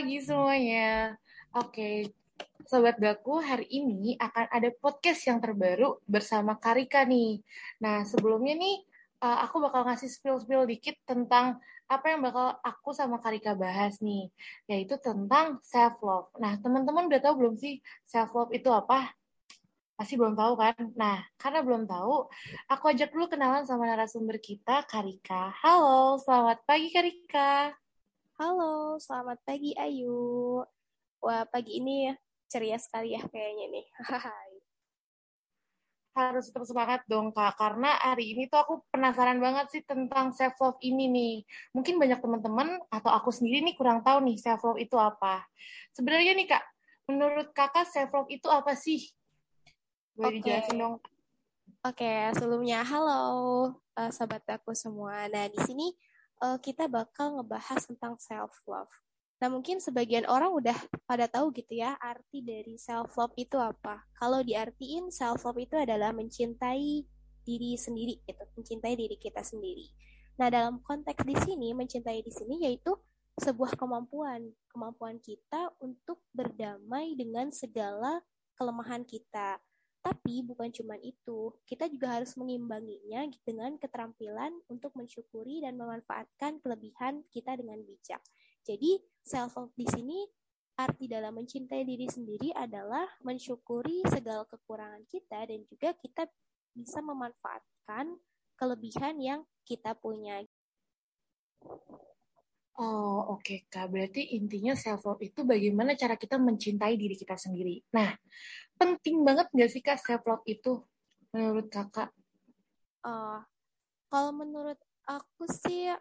pagi 0.00 0.16
semuanya. 0.24 1.12
Oke, 1.60 2.08
Sobat 2.64 2.96
Gaku, 2.96 3.36
hari 3.44 3.68
ini 3.68 4.16
akan 4.16 4.48
ada 4.48 4.72
podcast 4.80 5.28
yang 5.28 5.44
terbaru 5.44 6.00
bersama 6.08 6.56
Karika 6.56 7.04
nih. 7.04 7.44
Nah, 7.84 8.08
sebelumnya 8.08 8.56
nih, 8.56 8.80
uh, 9.20 9.44
aku 9.44 9.60
bakal 9.60 9.84
ngasih 9.84 10.08
spill-spill 10.08 10.64
dikit 10.64 10.96
tentang 11.04 11.60
apa 11.84 12.16
yang 12.16 12.24
bakal 12.24 12.56
aku 12.64 12.96
sama 12.96 13.20
Karika 13.20 13.52
bahas 13.52 14.00
nih, 14.00 14.32
yaitu 14.72 14.96
tentang 14.96 15.60
self-love. 15.60 16.32
Nah, 16.40 16.56
teman-teman 16.64 17.04
udah 17.04 17.20
tahu 17.20 17.44
belum 17.44 17.60
sih 17.60 17.84
self-love 18.08 18.56
itu 18.56 18.72
apa? 18.72 19.12
Pasti 20.00 20.16
belum 20.16 20.32
tahu 20.32 20.56
kan? 20.56 20.80
Nah, 20.96 21.28
karena 21.36 21.60
belum 21.60 21.84
tahu, 21.84 22.24
aku 22.72 22.84
ajak 22.88 23.12
dulu 23.12 23.28
kenalan 23.28 23.68
sama 23.68 23.84
narasumber 23.84 24.40
kita, 24.40 24.80
Karika. 24.88 25.52
Halo, 25.60 26.16
selamat 26.16 26.64
pagi 26.64 26.88
Karika. 26.88 27.76
Halo, 28.40 28.96
selamat 28.96 29.36
pagi 29.44 29.76
Ayu. 29.76 30.64
Wah, 31.20 31.44
pagi 31.44 31.76
ini 31.76 32.08
ya 32.08 32.16
ceria 32.48 32.80
sekali 32.80 33.12
ya 33.12 33.20
kayaknya 33.28 33.68
nih. 33.68 33.86
Hai. 34.16 34.52
Harus 36.16 36.48
tetap 36.48 36.64
semangat 36.64 37.04
dong 37.04 37.36
Kak, 37.36 37.60
karena 37.60 38.00
hari 38.00 38.32
ini 38.32 38.48
tuh 38.48 38.64
aku 38.64 38.74
penasaran 38.88 39.44
banget 39.44 39.68
sih 39.76 39.82
tentang 39.84 40.32
self 40.32 40.56
love 40.56 40.80
ini 40.80 41.12
nih. 41.12 41.34
Mungkin 41.76 42.00
banyak 42.00 42.16
teman-teman 42.24 42.80
atau 42.88 43.12
aku 43.12 43.28
sendiri 43.28 43.60
nih 43.60 43.76
kurang 43.76 44.00
tahu 44.00 44.24
nih 44.24 44.40
self 44.40 44.64
love 44.64 44.80
itu 44.80 44.96
apa. 44.96 45.44
Sebenarnya 45.92 46.32
nih 46.32 46.48
Kak, 46.48 46.64
menurut 47.12 47.52
Kakak 47.52 47.92
self 47.92 48.08
love 48.08 48.32
itu 48.32 48.48
apa 48.48 48.72
sih? 48.72 49.04
Boleh 50.16 50.40
okay. 50.40 50.40
dijelasin 50.40 50.80
dong. 50.80 50.96
Oke, 51.84 52.08
okay, 52.08 52.32
sebelumnya 52.32 52.88
halo 52.88 53.20
uh, 54.00 54.08
sahabat 54.08 54.48
aku 54.48 54.72
semua. 54.72 55.28
Nah, 55.28 55.44
di 55.52 55.60
sini 55.60 55.92
uh, 56.40 56.58
kita 56.58 56.88
bakal 56.88 57.38
ngebahas 57.40 57.86
tentang 57.86 58.16
self 58.18 58.52
love. 58.66 58.90
Nah, 59.40 59.48
mungkin 59.48 59.80
sebagian 59.80 60.28
orang 60.28 60.52
udah 60.52 60.76
pada 61.08 61.24
tahu 61.24 61.48
gitu 61.56 61.80
ya 61.80 61.96
arti 61.96 62.44
dari 62.44 62.76
self 62.76 63.16
love 63.16 63.32
itu 63.40 63.56
apa. 63.56 64.04
Kalau 64.20 64.44
diartiin 64.44 65.08
self 65.08 65.48
love 65.48 65.56
itu 65.56 65.80
adalah 65.80 66.12
mencintai 66.12 67.08
diri 67.40 67.72
sendiri 67.80 68.20
gitu, 68.28 68.44
mencintai 68.56 68.94
diri 68.96 69.16
kita 69.16 69.40
sendiri. 69.40 69.88
Nah, 70.36 70.52
dalam 70.52 70.84
konteks 70.84 71.24
di 71.24 71.36
sini 71.40 71.72
mencintai 71.72 72.20
di 72.20 72.32
sini 72.32 72.68
yaitu 72.68 72.92
sebuah 73.40 73.80
kemampuan, 73.80 74.52
kemampuan 74.68 75.16
kita 75.24 75.72
untuk 75.80 76.20
berdamai 76.36 77.16
dengan 77.16 77.48
segala 77.48 78.20
kelemahan 78.60 79.08
kita, 79.08 79.56
tapi 80.00 80.40
bukan 80.40 80.72
cuma 80.72 80.96
itu, 81.04 81.52
kita 81.68 81.84
juga 81.92 82.16
harus 82.16 82.32
mengimbanginya 82.40 83.28
dengan 83.44 83.76
keterampilan 83.76 84.56
untuk 84.72 84.96
mensyukuri 84.96 85.60
dan 85.60 85.76
memanfaatkan 85.76 86.56
kelebihan 86.64 87.20
kita 87.28 87.52
dengan 87.60 87.84
bijak. 87.84 88.24
Jadi, 88.64 88.96
self 89.20 89.60
love 89.60 89.76
di 89.76 89.84
sini 89.84 90.24
arti 90.80 91.04
dalam 91.04 91.36
mencintai 91.36 91.84
diri 91.84 92.08
sendiri 92.08 92.48
adalah 92.56 93.04
mensyukuri 93.20 94.00
segala 94.08 94.48
kekurangan 94.48 95.04
kita 95.04 95.44
dan 95.44 95.60
juga 95.68 95.92
kita 95.92 96.24
bisa 96.72 97.04
memanfaatkan 97.04 98.16
kelebihan 98.56 99.20
yang 99.20 99.40
kita 99.68 99.92
punya. 99.92 100.40
Oh, 102.80 103.36
oke 103.36 103.44
okay, 103.44 103.58
Kak. 103.68 103.92
Berarti 103.92 104.32
intinya 104.40 104.72
self 104.72 105.04
love 105.04 105.20
itu 105.20 105.44
bagaimana 105.44 105.92
cara 106.00 106.16
kita 106.16 106.40
mencintai 106.40 106.96
diri 106.96 107.12
kita 107.12 107.36
sendiri. 107.36 107.84
Nah, 107.92 108.16
penting 108.80 109.20
banget 109.20 109.52
nggak 109.52 109.68
sih 109.68 109.84
Kak 109.84 110.00
self 110.00 110.24
love 110.24 110.40
itu 110.48 110.80
menurut 111.36 111.68
Kakak? 111.68 112.08
Uh, 113.04 113.44
kalau 114.08 114.32
menurut 114.32 114.80
aku 115.04 115.44
sih 115.52 115.92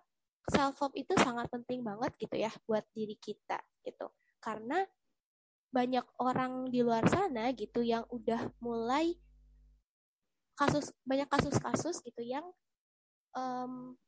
self 0.48 0.80
love 0.80 0.96
itu 0.96 1.12
sangat 1.20 1.52
penting 1.52 1.84
banget 1.84 2.16
gitu 2.16 2.40
ya 2.40 2.52
buat 2.64 2.88
diri 2.96 3.20
kita 3.20 3.60
gitu. 3.84 4.08
Karena 4.40 4.80
banyak 5.76 6.08
orang 6.24 6.72
di 6.72 6.80
luar 6.80 7.04
sana 7.12 7.52
gitu 7.52 7.84
yang 7.84 8.08
udah 8.08 8.56
mulai 8.64 9.20
kasus 10.56 10.96
banyak 11.04 11.28
kasus-kasus 11.28 12.00
gitu 12.08 12.24
yang 12.24 12.48
um, 13.36 14.00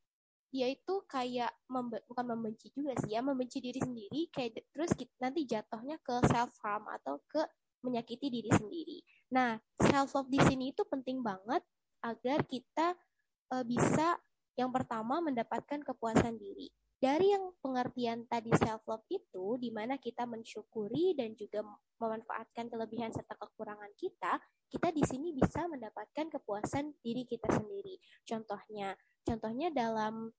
dia 0.52 0.68
itu 0.68 1.02
kayak 1.08 1.50
membe 1.72 2.04
bukan 2.12 2.36
membenci 2.36 2.68
juga 2.76 2.92
sih 3.00 3.16
ya 3.16 3.24
membenci 3.24 3.64
diri 3.64 3.80
sendiri 3.80 4.28
kayak 4.36 4.68
terus 4.76 4.92
kita, 4.92 5.12
nanti 5.24 5.48
jatuhnya 5.48 5.96
ke 6.04 6.20
self 6.28 6.52
harm 6.60 6.92
atau 6.92 7.24
ke 7.32 7.40
menyakiti 7.82 8.30
diri 8.30 8.52
sendiri. 8.54 9.00
Nah, 9.34 9.58
self 9.82 10.14
love 10.14 10.30
di 10.30 10.38
sini 10.44 10.70
itu 10.70 10.86
penting 10.86 11.26
banget 11.26 11.66
agar 12.06 12.46
kita 12.46 12.94
uh, 13.56 13.64
bisa 13.66 14.20
yang 14.60 14.70
pertama 14.70 15.24
mendapatkan 15.24 15.82
kepuasan 15.82 16.38
diri. 16.38 16.70
Dari 17.02 17.34
yang 17.34 17.50
pengertian 17.66 18.30
tadi 18.30 18.54
self 18.62 18.86
love 18.86 19.02
itu 19.10 19.58
di 19.58 19.74
mana 19.74 19.98
kita 19.98 20.30
mensyukuri 20.30 21.18
dan 21.18 21.34
juga 21.34 21.66
memanfaatkan 21.98 22.70
kelebihan 22.70 23.10
serta 23.10 23.34
kekurangan 23.42 23.90
kita, 23.98 24.38
kita 24.70 24.94
di 24.94 25.02
sini 25.02 25.34
bisa 25.34 25.66
mendapatkan 25.66 26.30
kepuasan 26.30 26.94
diri 27.02 27.26
kita 27.26 27.50
sendiri. 27.58 27.98
Contohnya, 28.22 28.94
contohnya 29.26 29.74
dalam 29.74 30.30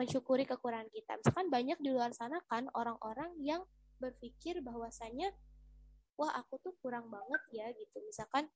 mensyukuri 0.00 0.48
kekurangan 0.48 0.88
kita. 0.88 1.20
Misalkan 1.20 1.52
banyak 1.52 1.76
di 1.84 1.92
luar 1.92 2.16
sana 2.16 2.40
kan 2.48 2.64
orang-orang 2.72 3.36
yang 3.44 3.60
berpikir 4.00 4.64
bahwasanya 4.64 5.28
wah 6.16 6.40
aku 6.40 6.56
tuh 6.64 6.72
kurang 6.80 7.12
banget 7.12 7.42
ya 7.52 7.68
gitu. 7.76 8.00
Misalkan 8.08 8.48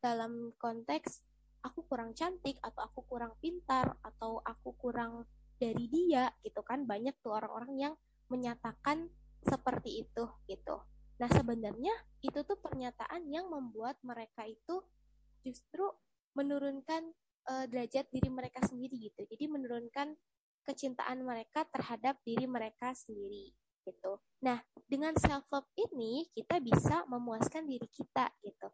dalam 0.00 0.56
konteks 0.56 1.20
aku 1.60 1.84
kurang 1.84 2.16
cantik 2.16 2.56
atau 2.64 2.88
aku 2.88 3.04
kurang 3.04 3.36
pintar 3.44 4.00
atau 4.00 4.40
aku 4.48 4.72
kurang 4.80 5.28
dari 5.64 5.88
dia 5.88 6.28
gitu 6.44 6.60
kan 6.60 6.84
banyak 6.84 7.16
tuh 7.24 7.32
orang-orang 7.32 7.72
yang 7.80 7.94
menyatakan 8.28 9.08
seperti 9.40 10.04
itu 10.04 10.24
gitu. 10.44 10.76
Nah 11.16 11.30
sebenarnya 11.32 11.94
itu 12.20 12.44
tuh 12.44 12.60
pernyataan 12.60 13.24
yang 13.32 13.48
membuat 13.48 13.96
mereka 14.04 14.44
itu 14.44 14.84
justru 15.40 15.88
menurunkan 16.36 17.12
uh, 17.48 17.64
derajat 17.64 18.08
diri 18.12 18.28
mereka 18.28 18.60
sendiri 18.64 19.08
gitu. 19.08 19.24
Jadi 19.24 19.44
menurunkan 19.48 20.12
kecintaan 20.64 21.24
mereka 21.24 21.68
terhadap 21.68 22.20
diri 22.24 22.48
mereka 22.48 22.96
sendiri 22.96 23.52
gitu. 23.84 24.16
Nah, 24.40 24.64
dengan 24.88 25.12
self 25.20 25.44
love 25.52 25.68
ini 25.76 26.28
kita 26.32 26.56
bisa 26.58 27.04
memuaskan 27.04 27.68
diri 27.68 27.84
kita 27.92 28.32
gitu. 28.40 28.68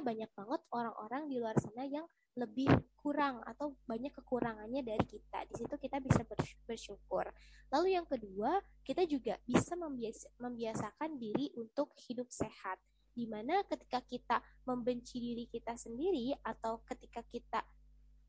Banyak 0.00 0.30
banget 0.34 0.60
orang-orang 0.72 1.28
di 1.28 1.36
luar 1.38 1.54
sana 1.60 1.84
yang 1.86 2.06
lebih 2.34 2.66
kurang 2.98 3.38
atau 3.46 3.78
banyak 3.86 4.10
kekurangannya 4.10 4.82
dari 4.82 5.04
kita. 5.06 5.46
Di 5.46 5.54
situ 5.54 5.74
kita 5.78 6.02
bisa 6.02 6.26
bersyukur. 6.66 7.30
Lalu 7.70 7.94
yang 7.94 8.06
kedua, 8.06 8.58
kita 8.82 9.06
juga 9.06 9.38
bisa 9.46 9.78
membias 9.78 10.26
membiasakan 10.42 11.14
diri 11.18 11.54
untuk 11.54 11.94
hidup 12.10 12.26
sehat. 12.30 12.82
Di 13.14 13.30
mana 13.30 13.62
ketika 13.70 14.02
kita 14.02 14.42
membenci 14.66 15.22
diri 15.22 15.46
kita 15.46 15.78
sendiri 15.78 16.34
atau 16.42 16.82
ketika 16.90 17.22
kita 17.30 17.62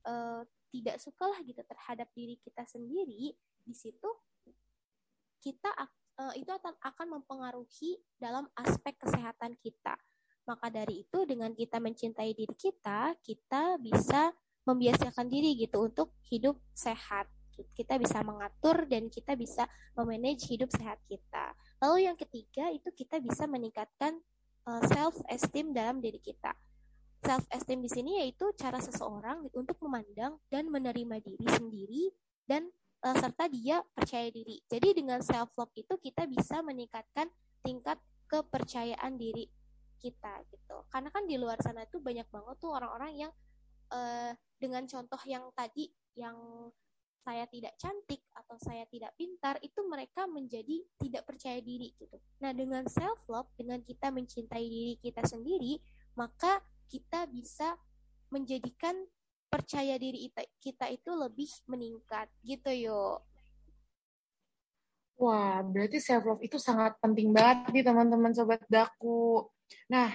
uh, 0.05 0.45
tidak 0.69 1.01
suka 1.01 1.25
lah 1.25 1.41
gitu 1.41 1.65
terhadap 1.65 2.05
diri 2.13 2.37
kita 2.45 2.61
sendiri, 2.69 3.33
di 3.65 3.73
situ 3.73 4.09
kita 5.41 5.73
uh, 6.21 6.33
itu 6.37 6.49
akan 6.81 7.07
mempengaruhi 7.17 7.97
dalam 8.21 8.45
aspek 8.53 8.93
kesehatan 9.01 9.57
kita. 9.61 9.97
Maka 10.45 10.69
dari 10.69 11.01
itu 11.05 11.25
dengan 11.25 11.51
kita 11.53 11.81
mencintai 11.81 12.31
diri 12.37 12.55
kita, 12.55 13.17
kita 13.21 13.81
bisa 13.81 14.29
membiasakan 14.65 15.29
diri 15.29 15.57
gitu 15.57 15.85
untuk 15.85 16.13
hidup 16.29 16.57
sehat. 16.73 17.29
Kita 17.73 17.95
bisa 17.97 18.19
mengatur 18.21 18.85
dan 18.85 19.07
kita 19.07 19.33
bisa 19.33 19.65
memanage 19.95 20.45
hidup 20.49 20.69
sehat 20.73 20.99
kita. 21.07 21.55
Lalu 21.81 22.09
yang 22.09 22.17
ketiga 22.19 22.69
itu 22.69 22.91
kita 22.91 23.17
bisa 23.17 23.47
meningkatkan 23.47 24.19
uh, 24.67 24.81
self 24.91 25.15
esteem 25.31 25.71
dalam 25.71 26.03
diri 26.03 26.19
kita 26.19 26.51
self 27.25 27.41
esteem 27.49 27.81
di 27.81 27.89
sini 27.89 28.21
yaitu 28.21 28.53
cara 28.53 28.77
seseorang 28.77 29.49
untuk 29.57 29.81
memandang 29.81 30.37
dan 30.53 30.69
menerima 30.69 31.17
diri 31.25 31.47
sendiri 31.49 32.03
dan 32.45 32.69
uh, 33.01 33.17
serta 33.17 33.49
dia 33.49 33.81
percaya 33.97 34.29
diri. 34.29 34.61
Jadi 34.69 35.01
dengan 35.01 35.25
self 35.25 35.49
love 35.57 35.73
itu 35.73 35.97
kita 35.97 36.29
bisa 36.29 36.61
meningkatkan 36.61 37.25
tingkat 37.65 37.97
kepercayaan 38.29 39.17
diri 39.17 39.49
kita 39.97 40.43
gitu. 40.51 40.83
Karena 40.91 41.09
kan 41.09 41.23
di 41.25 41.35
luar 41.39 41.59
sana 41.63 41.83
itu 41.83 41.99
banyak 41.99 42.27
banget 42.29 42.55
tuh 42.59 42.71
orang-orang 42.71 43.27
yang 43.27 43.31
uh, 43.91 44.31
dengan 44.59 44.83
contoh 44.87 45.19
yang 45.27 45.47
tadi 45.53 45.91
yang 46.15 46.35
saya 47.25 47.49
tidak 47.49 47.73
cantik 47.81 48.21
atau 48.37 48.53
saya 48.61 48.85
tidak 48.85 49.17
pintar 49.17 49.57
itu 49.65 49.81
mereka 49.89 50.29
menjadi 50.29 50.85
tidak 51.01 51.25
percaya 51.25 51.57
diri 51.57 51.89
gitu. 51.97 52.21
Nah, 52.37 52.53
dengan 52.53 52.85
self 52.85 53.25
love, 53.25 53.49
dengan 53.57 53.81
kita 53.81 54.13
mencintai 54.13 54.61
diri 54.61 54.93
kita 55.01 55.25
sendiri, 55.25 55.81
maka 56.13 56.61
kita 56.85 57.25
bisa 57.25 57.73
menjadikan 58.29 58.93
percaya 59.49 59.97
diri 59.97 60.29
kita 60.61 60.85
itu 60.93 61.11
lebih 61.17 61.49
meningkat 61.65 62.29
gitu 62.45 62.69
yuk. 62.69 63.25
Wah, 65.15 65.63
berarti 65.63 65.97
self 65.97 66.27
love 66.27 66.43
itu 66.43 66.59
sangat 66.59 66.99
penting 67.01 67.31
banget 67.31 67.71
nih 67.71 67.83
teman-teman 67.87 68.35
sobat 68.35 68.61
daku. 68.67 69.47
Nah, 69.91 70.13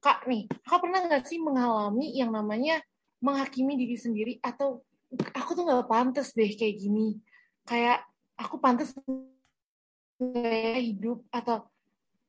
kak 0.00 0.24
nih, 0.30 0.48
kak 0.64 0.80
pernah 0.80 1.00
nggak 1.04 1.24
sih 1.26 1.38
mengalami 1.42 2.14
yang 2.14 2.30
namanya 2.32 2.80
menghakimi 3.20 3.74
diri 3.74 3.96
sendiri? 3.98 4.32
Atau 4.40 4.84
aku 5.34 5.50
tuh 5.56 5.64
nggak 5.66 5.88
pantas 5.88 6.32
deh 6.36 6.52
kayak 6.54 6.76
gini, 6.78 7.18
kayak 7.64 8.04
aku 8.38 8.60
pantas 8.60 8.94
hidup 10.78 11.22
atau 11.30 11.66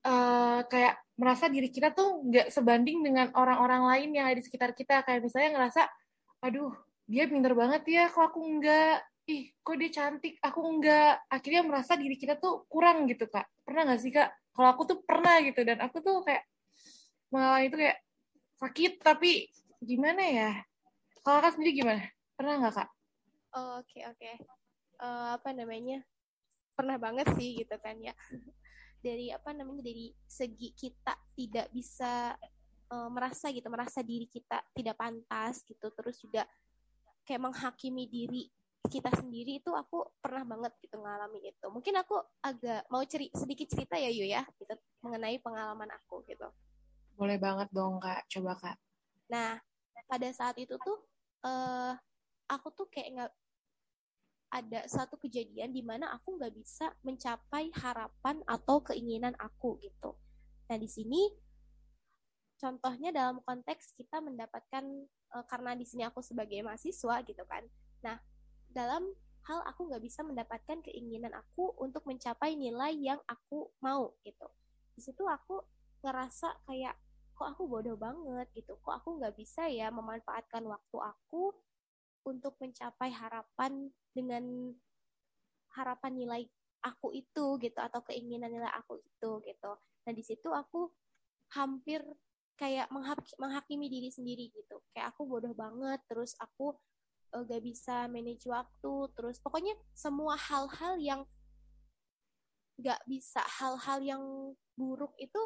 uh, 0.05 0.61
kayak 0.69 1.01
merasa 1.19 1.51
diri 1.51 1.67
kita 1.67 1.91
tuh 1.91 2.23
nggak 2.23 2.47
sebanding 2.53 3.03
dengan 3.03 3.27
orang-orang 3.35 3.83
lain 3.83 4.09
yang 4.15 4.25
ada 4.29 4.37
di 4.39 4.45
sekitar 4.45 4.71
kita. 4.71 5.03
Kayak 5.03 5.27
misalnya 5.27 5.49
ngerasa 5.59 5.81
aduh 6.39 6.71
dia 7.09 7.27
pinter 7.27 7.51
banget 7.57 7.83
ya 7.89 8.05
kok 8.07 8.31
aku 8.31 8.39
enggak 8.45 9.03
ih 9.27 9.51
kok 9.61 9.75
dia 9.77 9.89
cantik? 9.91 10.39
Aku 10.39 10.63
enggak 10.63 11.25
akhirnya 11.27 11.61
merasa 11.65 11.99
diri 11.99 12.15
kita 12.15 12.39
tuh 12.39 12.65
kurang 12.71 13.09
gitu 13.09 13.27
kak. 13.27 13.45
Pernah 13.65 13.91
nggak 13.91 14.01
sih 14.01 14.11
kak 14.13 14.29
kalau 14.59 14.75
aku 14.75 14.83
tuh 14.91 14.99
pernah 15.07 15.39
gitu 15.39 15.63
dan 15.63 15.79
aku 15.79 16.03
tuh 16.03 16.19
kayak 16.27 16.43
mengalami 17.31 17.71
itu 17.71 17.79
kayak 17.79 17.97
sakit 18.59 18.93
tapi 18.99 19.47
gimana 19.79 20.19
ya? 20.19 20.51
Kalau 21.23 21.39
kakak 21.39 21.55
sendiri 21.55 21.71
gimana? 21.79 22.03
Pernah 22.35 22.53
nggak 22.59 22.73
kak? 22.75 22.89
Oke 22.91 23.55
oh, 23.55 23.71
oke. 23.79 23.87
Okay, 23.87 24.03
okay. 24.11 24.35
uh, 24.99 25.07
eh, 25.07 25.27
apa 25.39 25.49
namanya? 25.55 26.03
Pernah 26.75 26.99
banget 26.99 27.31
sih 27.39 27.63
gitu 27.63 27.71
kan 27.79 27.95
ya. 28.03 28.11
Dari 28.99 29.31
apa 29.31 29.55
namanya 29.55 29.79
dari 29.79 30.11
segi 30.27 30.75
kita 30.75 31.15
tidak 31.39 31.71
bisa 31.71 32.35
uh, 32.91 33.07
merasa 33.07 33.47
gitu 33.55 33.71
merasa 33.71 34.03
diri 34.03 34.27
kita 34.27 34.59
tidak 34.75 34.99
pantas 34.99 35.63
gitu. 35.63 35.87
Terus 35.95 36.19
juga 36.19 36.43
kayak 37.23 37.47
menghakimi 37.47 38.11
diri 38.11 38.43
kita 38.87 39.11
sendiri 39.11 39.59
itu 39.59 39.71
aku 39.75 40.07
pernah 40.23 40.47
banget 40.47 40.71
gitu 40.79 40.97
ngalamin 41.03 41.51
itu 41.51 41.67
mungkin 41.67 41.99
aku 41.99 42.15
agak 42.39 42.87
mau 42.87 43.03
ceri 43.03 43.27
sedikit 43.35 43.67
cerita 43.67 43.99
ya 43.99 44.07
Yu 44.07 44.23
ya 44.23 44.47
gitu 44.55 44.71
mengenai 45.03 45.35
pengalaman 45.43 45.91
aku 45.91 46.23
gitu 46.31 46.47
boleh 47.19 47.35
banget 47.35 47.67
dong 47.75 47.99
kak 47.99 48.23
coba 48.31 48.55
kak 48.55 48.77
nah 49.27 49.59
pada 50.09 50.29
saat 50.31 50.55
itu 50.57 50.73
tuh 50.79 50.97
uh, 51.45 51.93
aku 52.49 52.67
tuh 52.73 52.87
kayak 52.89 53.09
nggak 53.13 53.31
ada 54.49 54.81
satu 54.89 55.15
kejadian 55.21 55.69
di 55.69 55.85
mana 55.85 56.09
aku 56.09 56.41
nggak 56.41 56.53
bisa 56.57 56.89
mencapai 57.05 57.69
harapan 57.77 58.41
atau 58.49 58.81
keinginan 58.81 59.37
aku 59.37 59.77
gitu. 59.77 60.17
Nah 60.65 60.77
di 60.81 60.89
sini 60.89 61.29
contohnya 62.57 63.13
dalam 63.13 63.39
konteks 63.45 63.93
kita 63.93 64.19
mendapatkan 64.19 64.83
uh, 65.37 65.45
karena 65.45 65.77
di 65.77 65.85
sini 65.85 66.01
aku 66.01 66.25
sebagai 66.25 66.65
mahasiswa 66.65 67.21
gitu 67.21 67.45
kan. 67.45 67.61
Nah 68.01 68.17
dalam 68.69 69.09
hal 69.49 69.65
aku 69.65 69.89
nggak 69.89 70.03
bisa 70.05 70.21
mendapatkan 70.21 70.77
keinginan 70.85 71.33
aku 71.33 71.73
untuk 71.81 72.05
mencapai 72.05 72.53
nilai 72.53 72.93
yang 72.93 73.17
aku 73.25 73.73
mau 73.81 74.13
gitu. 74.21 74.45
Di 74.93 75.01
situ 75.01 75.25
aku 75.25 75.61
ngerasa 76.05 76.63
kayak 76.69 76.93
kok 77.33 77.47
aku 77.55 77.65
bodoh 77.65 77.97
banget 77.97 78.45
gitu. 78.53 78.77
Kok 78.83 78.93
aku 79.01 79.09
nggak 79.17 79.33
bisa 79.33 79.65
ya 79.71 79.89
memanfaatkan 79.89 80.61
waktu 80.69 80.97
aku 81.01 81.55
untuk 82.27 82.53
mencapai 82.61 83.09
harapan 83.09 83.89
dengan 84.13 84.75
harapan 85.73 86.13
nilai 86.13 86.41
aku 86.83 87.11
itu 87.15 87.57
gitu 87.59 87.79
atau 87.79 88.05
keinginan 88.05 88.53
nilai 88.53 88.69
aku 88.75 89.01
itu 89.01 89.41
gitu. 89.43 89.71
Nah 90.05 90.13
di 90.13 90.23
situ 90.23 90.51
aku 90.51 90.91
hampir 91.57 92.05
kayak 92.59 92.91
menghakimi 93.39 93.87
diri 93.87 94.11
sendiri 94.11 94.51
gitu. 94.51 94.83
Kayak 94.91 95.15
aku 95.15 95.23
bodoh 95.23 95.55
banget, 95.55 96.03
terus 96.11 96.35
aku 96.35 96.75
uh, 97.33 97.43
gak 97.45 97.63
bisa 97.63 98.09
manage 98.09 98.45
waktu, 98.49 98.93
terus 99.17 99.37
pokoknya 99.41 99.75
semua 99.93 100.37
hal-hal 100.37 100.95
yang 101.01 101.21
gak 102.79 103.01
bisa, 103.05 103.43
hal-hal 103.59 103.99
yang 104.01 104.23
buruk 104.79 105.11
itu 105.19 105.39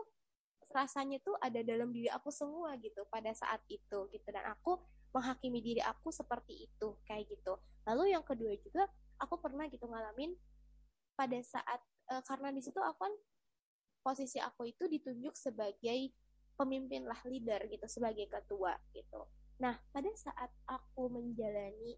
rasanya 0.74 1.21
tuh 1.21 1.38
ada 1.38 1.62
dalam 1.62 1.94
diri 1.94 2.09
aku 2.09 2.33
semua 2.33 2.74
gitu 2.81 3.06
pada 3.09 3.30
saat 3.33 3.62
itu 3.69 4.09
gitu. 4.09 4.27
Dan 4.30 4.45
aku 4.50 4.81
menghakimi 5.13 5.62
diri 5.62 5.81
aku 5.85 6.09
seperti 6.09 6.65
itu 6.65 6.97
kayak 7.06 7.30
gitu. 7.30 7.57
Lalu 7.85 8.18
yang 8.18 8.25
kedua 8.25 8.57
juga 8.57 8.89
aku 9.21 9.38
pernah 9.38 9.69
gitu 9.69 9.85
ngalamin 9.85 10.33
pada 11.13 11.38
saat 11.45 11.80
e, 12.09 12.13
karena 12.25 12.50
di 12.50 12.62
situ 12.65 12.81
aku 12.81 13.06
kan 13.06 13.13
posisi 14.01 14.41
aku 14.41 14.68
itu 14.68 14.89
ditunjuk 14.89 15.38
sebagai 15.38 16.12
pemimpin 16.57 17.06
lah 17.06 17.18
leader 17.25 17.65
gitu 17.69 17.85
sebagai 17.85 18.25
ketua 18.30 18.75
gitu 18.94 19.25
nah 19.63 19.80
pada 19.95 20.12
saat 20.19 20.51
aku 20.68 21.07
menjalani 21.07 21.95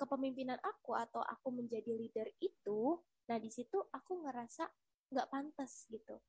kepemimpinan 0.00 0.56
aku 0.64 0.96
atau 0.96 1.20
aku 1.20 1.52
menjadi 1.52 1.92
leader 1.92 2.32
itu 2.40 2.96
nah 3.28 3.36
di 3.36 3.52
situ 3.52 3.76
aku 3.92 4.24
ngerasa 4.24 4.64
nggak 5.12 5.28
pantas 5.28 5.88
gitu. 5.88 6.20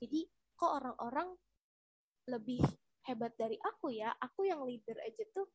Jadi 0.00 0.28
kok 0.56 0.72
orang-orang 0.80 1.32
lebih 2.28 2.60
hebat 3.08 3.32
dari 3.36 3.56
aku 3.60 3.92
ya? 3.92 4.12
Aku 4.20 4.44
yang 4.44 4.64
leader 4.64 4.96
aja 5.00 5.24
tuh 5.32 5.48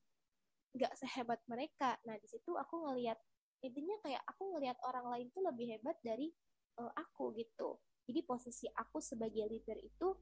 nggak 0.74 0.94
sehebat 0.98 1.42
mereka. 1.46 1.98
Nah 2.08 2.18
di 2.18 2.28
situ 2.30 2.58
aku 2.58 2.90
ngelihat 2.90 3.18
intinya 3.62 3.98
kayak 4.02 4.24
aku 4.26 4.56
ngelihat 4.56 4.78
orang 4.86 5.06
lain 5.14 5.28
tuh 5.30 5.46
lebih 5.46 5.78
hebat 5.78 5.98
dari 6.02 6.34
uh, 6.82 6.90
aku 6.98 7.34
gitu. 7.38 7.78
Jadi 8.10 8.20
posisi 8.26 8.66
aku 8.74 8.98
sebagai 8.98 9.46
leader 9.46 9.78
itu 9.78 10.18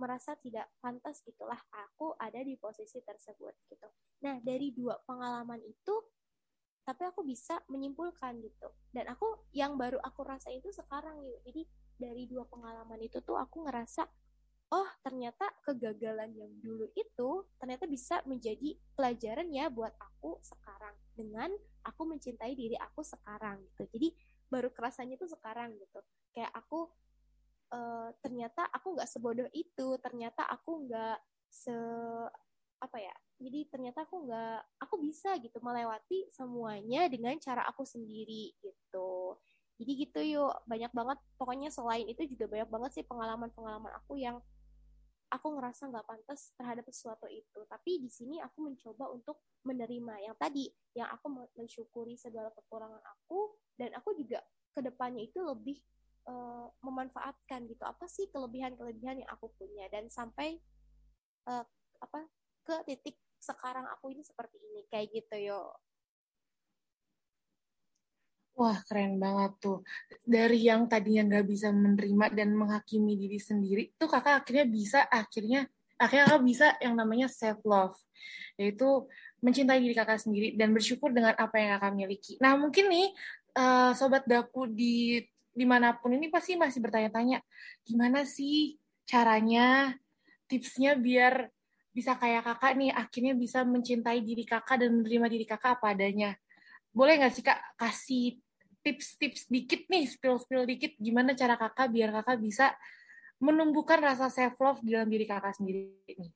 merasa 0.00 0.34
tidak 0.40 0.68
pantas 0.80 1.20
gitulah 1.22 1.58
aku 1.70 2.16
ada 2.18 2.40
di 2.40 2.56
posisi 2.56 2.98
tersebut 3.02 3.54
gitu. 3.68 3.88
Nah 4.24 4.40
dari 4.40 4.72
dua 4.74 4.98
pengalaman 5.04 5.60
itu 5.64 5.94
tapi 6.82 7.06
aku 7.06 7.22
bisa 7.22 7.62
menyimpulkan 7.70 8.42
gitu. 8.42 8.68
Dan 8.90 9.06
aku 9.06 9.46
yang 9.54 9.78
baru 9.78 10.02
aku 10.02 10.26
rasa 10.26 10.50
itu 10.50 10.70
sekarang 10.74 11.22
yuk 11.22 11.38
jadi 11.46 11.62
dari 11.98 12.26
dua 12.26 12.42
pengalaman 12.50 12.98
itu 12.98 13.22
tuh 13.22 13.38
aku 13.38 13.62
ngerasa 13.68 14.02
oh 14.72 14.88
ternyata 15.04 15.52
kegagalan 15.62 16.32
yang 16.32 16.52
dulu 16.64 16.88
itu 16.96 17.44
ternyata 17.60 17.84
bisa 17.84 18.24
menjadi 18.24 18.72
pelajaran 18.96 19.52
ya 19.52 19.68
buat 19.68 19.92
aku 20.00 20.40
sekarang 20.40 20.96
dengan 21.12 21.52
aku 21.84 22.08
mencintai 22.08 22.56
diri 22.56 22.74
aku 22.80 23.04
sekarang 23.04 23.60
gitu. 23.68 23.84
Jadi 23.92 24.08
baru 24.48 24.72
kerasanya 24.72 25.20
tuh 25.20 25.28
sekarang 25.28 25.76
gitu. 25.76 26.00
Kayak 26.32 26.52
aku 26.56 26.88
uh, 27.72 28.08
ternyata 28.20 28.68
aku 28.70 28.94
nggak 28.94 29.08
sebodoh 29.08 29.48
itu 29.56 29.96
ternyata 29.98 30.44
aku 30.46 30.86
nggak 30.86 31.18
se 31.48 31.74
apa 32.82 32.98
ya 32.98 33.14
jadi 33.38 33.66
ternyata 33.70 34.06
aku 34.06 34.26
nggak 34.26 34.58
aku 34.82 34.94
bisa 35.02 35.38
gitu 35.38 35.58
melewati 35.62 36.26
semuanya 36.30 37.06
dengan 37.06 37.34
cara 37.38 37.62
aku 37.66 37.86
sendiri 37.86 38.54
gitu 38.62 39.38
jadi 39.78 39.92
gitu 40.06 40.20
yuk 40.22 40.54
banyak 40.66 40.92
banget 40.94 41.18
pokoknya 41.38 41.68
selain 41.70 42.06
itu 42.06 42.22
juga 42.34 42.50
banyak 42.50 42.68
banget 42.70 42.90
sih 43.00 43.04
pengalaman-pengalaman 43.06 43.92
aku 43.98 44.18
yang 44.18 44.38
aku 45.32 45.48
ngerasa 45.56 45.88
nggak 45.88 46.04
pantas 46.04 46.52
terhadap 46.60 46.84
sesuatu 46.92 47.24
itu. 47.32 47.64
Tapi 47.64 48.04
di 48.04 48.12
sini 48.12 48.36
aku 48.44 48.68
mencoba 48.68 49.08
untuk 49.08 49.40
menerima 49.64 50.28
yang 50.28 50.36
tadi, 50.36 50.68
yang 50.92 51.08
aku 51.08 51.48
mensyukuri 51.56 52.20
segala 52.20 52.52
kekurangan 52.52 53.00
aku 53.00 53.56
dan 53.80 53.96
aku 53.96 54.12
juga 54.12 54.44
ke 54.76 54.84
depannya 54.84 55.24
itu 55.24 55.40
lebih 55.40 55.80
uh, 56.26 56.66
memanfaatkan 56.82 57.66
gitu. 57.66 57.82
Apa 57.86 58.06
sih 58.06 58.28
kelebihan-kelebihan 58.30 59.22
yang 59.22 59.30
aku 59.30 59.50
punya 59.56 59.86
dan 59.90 60.06
sampai 60.12 60.58
uh, 61.48 61.64
apa 62.02 62.20
ke 62.62 62.74
titik 62.86 63.16
sekarang 63.42 63.86
aku 63.90 64.14
ini 64.14 64.22
seperti 64.22 64.58
ini 64.58 64.86
kayak 64.86 65.10
gitu 65.10 65.36
yo. 65.50 65.62
Wah, 68.52 68.78
keren 68.84 69.16
banget 69.16 69.52
tuh. 69.58 69.78
Dari 70.22 70.68
yang 70.68 70.84
tadinya 70.84 71.24
nggak 71.24 71.46
bisa 71.48 71.72
menerima 71.72 72.36
dan 72.36 72.52
menghakimi 72.52 73.16
diri 73.16 73.40
sendiri, 73.40 73.96
tuh 73.96 74.12
kakak 74.12 74.44
akhirnya 74.44 74.66
bisa, 74.68 75.00
akhirnya 75.08 75.66
akhirnya 75.96 76.24
kakak 76.28 76.44
bisa 76.44 76.66
yang 76.84 76.94
namanya 76.94 77.26
self 77.32 77.64
love, 77.64 77.96
yaitu 78.60 79.08
mencintai 79.40 79.80
diri 79.80 79.96
kakak 79.96 80.20
sendiri 80.20 80.54
dan 80.54 80.76
bersyukur 80.76 81.10
dengan 81.10 81.32
apa 81.34 81.56
yang 81.58 81.70
kakak 81.80 81.92
miliki. 81.96 82.32
Nah, 82.44 82.52
mungkin 82.60 82.92
nih 82.92 83.08
uh, 83.56 83.96
sobat 83.96 84.28
daku 84.28 84.68
di 84.68 85.24
di 85.52 85.68
mana 85.68 85.92
pun 85.96 86.16
ini 86.16 86.32
pasti 86.32 86.56
masih 86.56 86.80
bertanya-tanya, 86.80 87.44
gimana 87.84 88.24
sih 88.24 88.80
caranya, 89.04 89.92
tipsnya 90.48 90.96
biar 90.96 91.52
bisa 91.92 92.16
kayak 92.16 92.48
kakak 92.48 92.72
nih, 92.80 92.90
akhirnya 92.92 93.36
bisa 93.36 93.62
mencintai 93.68 94.24
diri 94.24 94.48
kakak 94.48 94.80
dan 94.80 94.96
menerima 94.96 95.26
diri 95.28 95.44
kakak 95.44 95.76
apa 95.76 95.92
adanya 95.92 96.32
boleh 96.92 97.16
nggak 97.18 97.32
sih 97.32 97.44
kak 97.44 97.58
kasih 97.80 98.36
tips-tips 98.84 99.48
dikit 99.48 99.88
nih, 99.88 100.04
spill-spill 100.04 100.68
dikit 100.68 100.92
gimana 101.00 101.32
cara 101.32 101.56
kakak 101.56 101.88
biar 101.88 102.12
kakak 102.12 102.38
bisa 102.38 102.66
menumbuhkan 103.40 103.98
rasa 103.98 104.28
self 104.28 104.54
love 104.60 104.84
di 104.84 104.94
dalam 104.94 105.08
diri 105.08 105.24
kakak 105.26 105.56
sendiri 105.56 105.96
nih. 106.06 106.30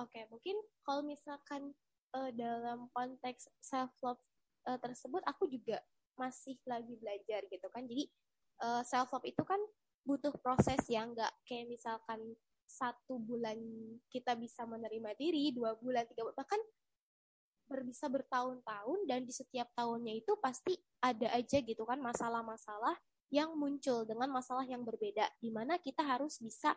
Oke, 0.00 0.26
mungkin 0.32 0.56
kalau 0.82 1.04
misalkan 1.04 1.76
uh, 2.16 2.30
dalam 2.34 2.90
konteks 2.90 3.52
self 3.62 3.92
love 4.02 4.20
uh, 4.66 4.80
tersebut 4.80 5.22
aku 5.28 5.46
juga 5.46 5.78
masih 6.20 6.60
lagi 6.68 6.92
belajar 7.00 7.40
gitu 7.48 7.66
kan. 7.72 7.88
Jadi 7.88 8.04
uh, 8.60 8.80
eh, 8.80 8.82
self 8.84 9.08
love 9.16 9.24
itu 9.24 9.40
kan 9.40 9.60
butuh 10.04 10.32
proses 10.44 10.80
yang 10.92 11.16
nggak 11.16 11.32
kayak 11.48 11.72
misalkan 11.72 12.20
satu 12.68 13.18
bulan 13.18 13.58
kita 14.12 14.36
bisa 14.38 14.62
menerima 14.68 15.16
diri, 15.18 15.50
dua 15.50 15.74
bulan, 15.80 16.06
tiga 16.06 16.22
bulan, 16.22 16.38
bahkan 16.38 16.60
bisa 17.86 18.10
bertahun-tahun 18.10 19.06
dan 19.06 19.22
di 19.22 19.30
setiap 19.30 19.70
tahunnya 19.78 20.18
itu 20.18 20.34
pasti 20.42 20.74
ada 20.98 21.30
aja 21.30 21.62
gitu 21.62 21.86
kan 21.86 22.02
masalah-masalah 22.02 22.98
yang 23.30 23.54
muncul 23.54 24.02
dengan 24.02 24.26
masalah 24.26 24.66
yang 24.66 24.82
berbeda. 24.82 25.30
Di 25.38 25.54
mana 25.54 25.78
kita 25.78 26.02
harus 26.02 26.42
bisa 26.42 26.74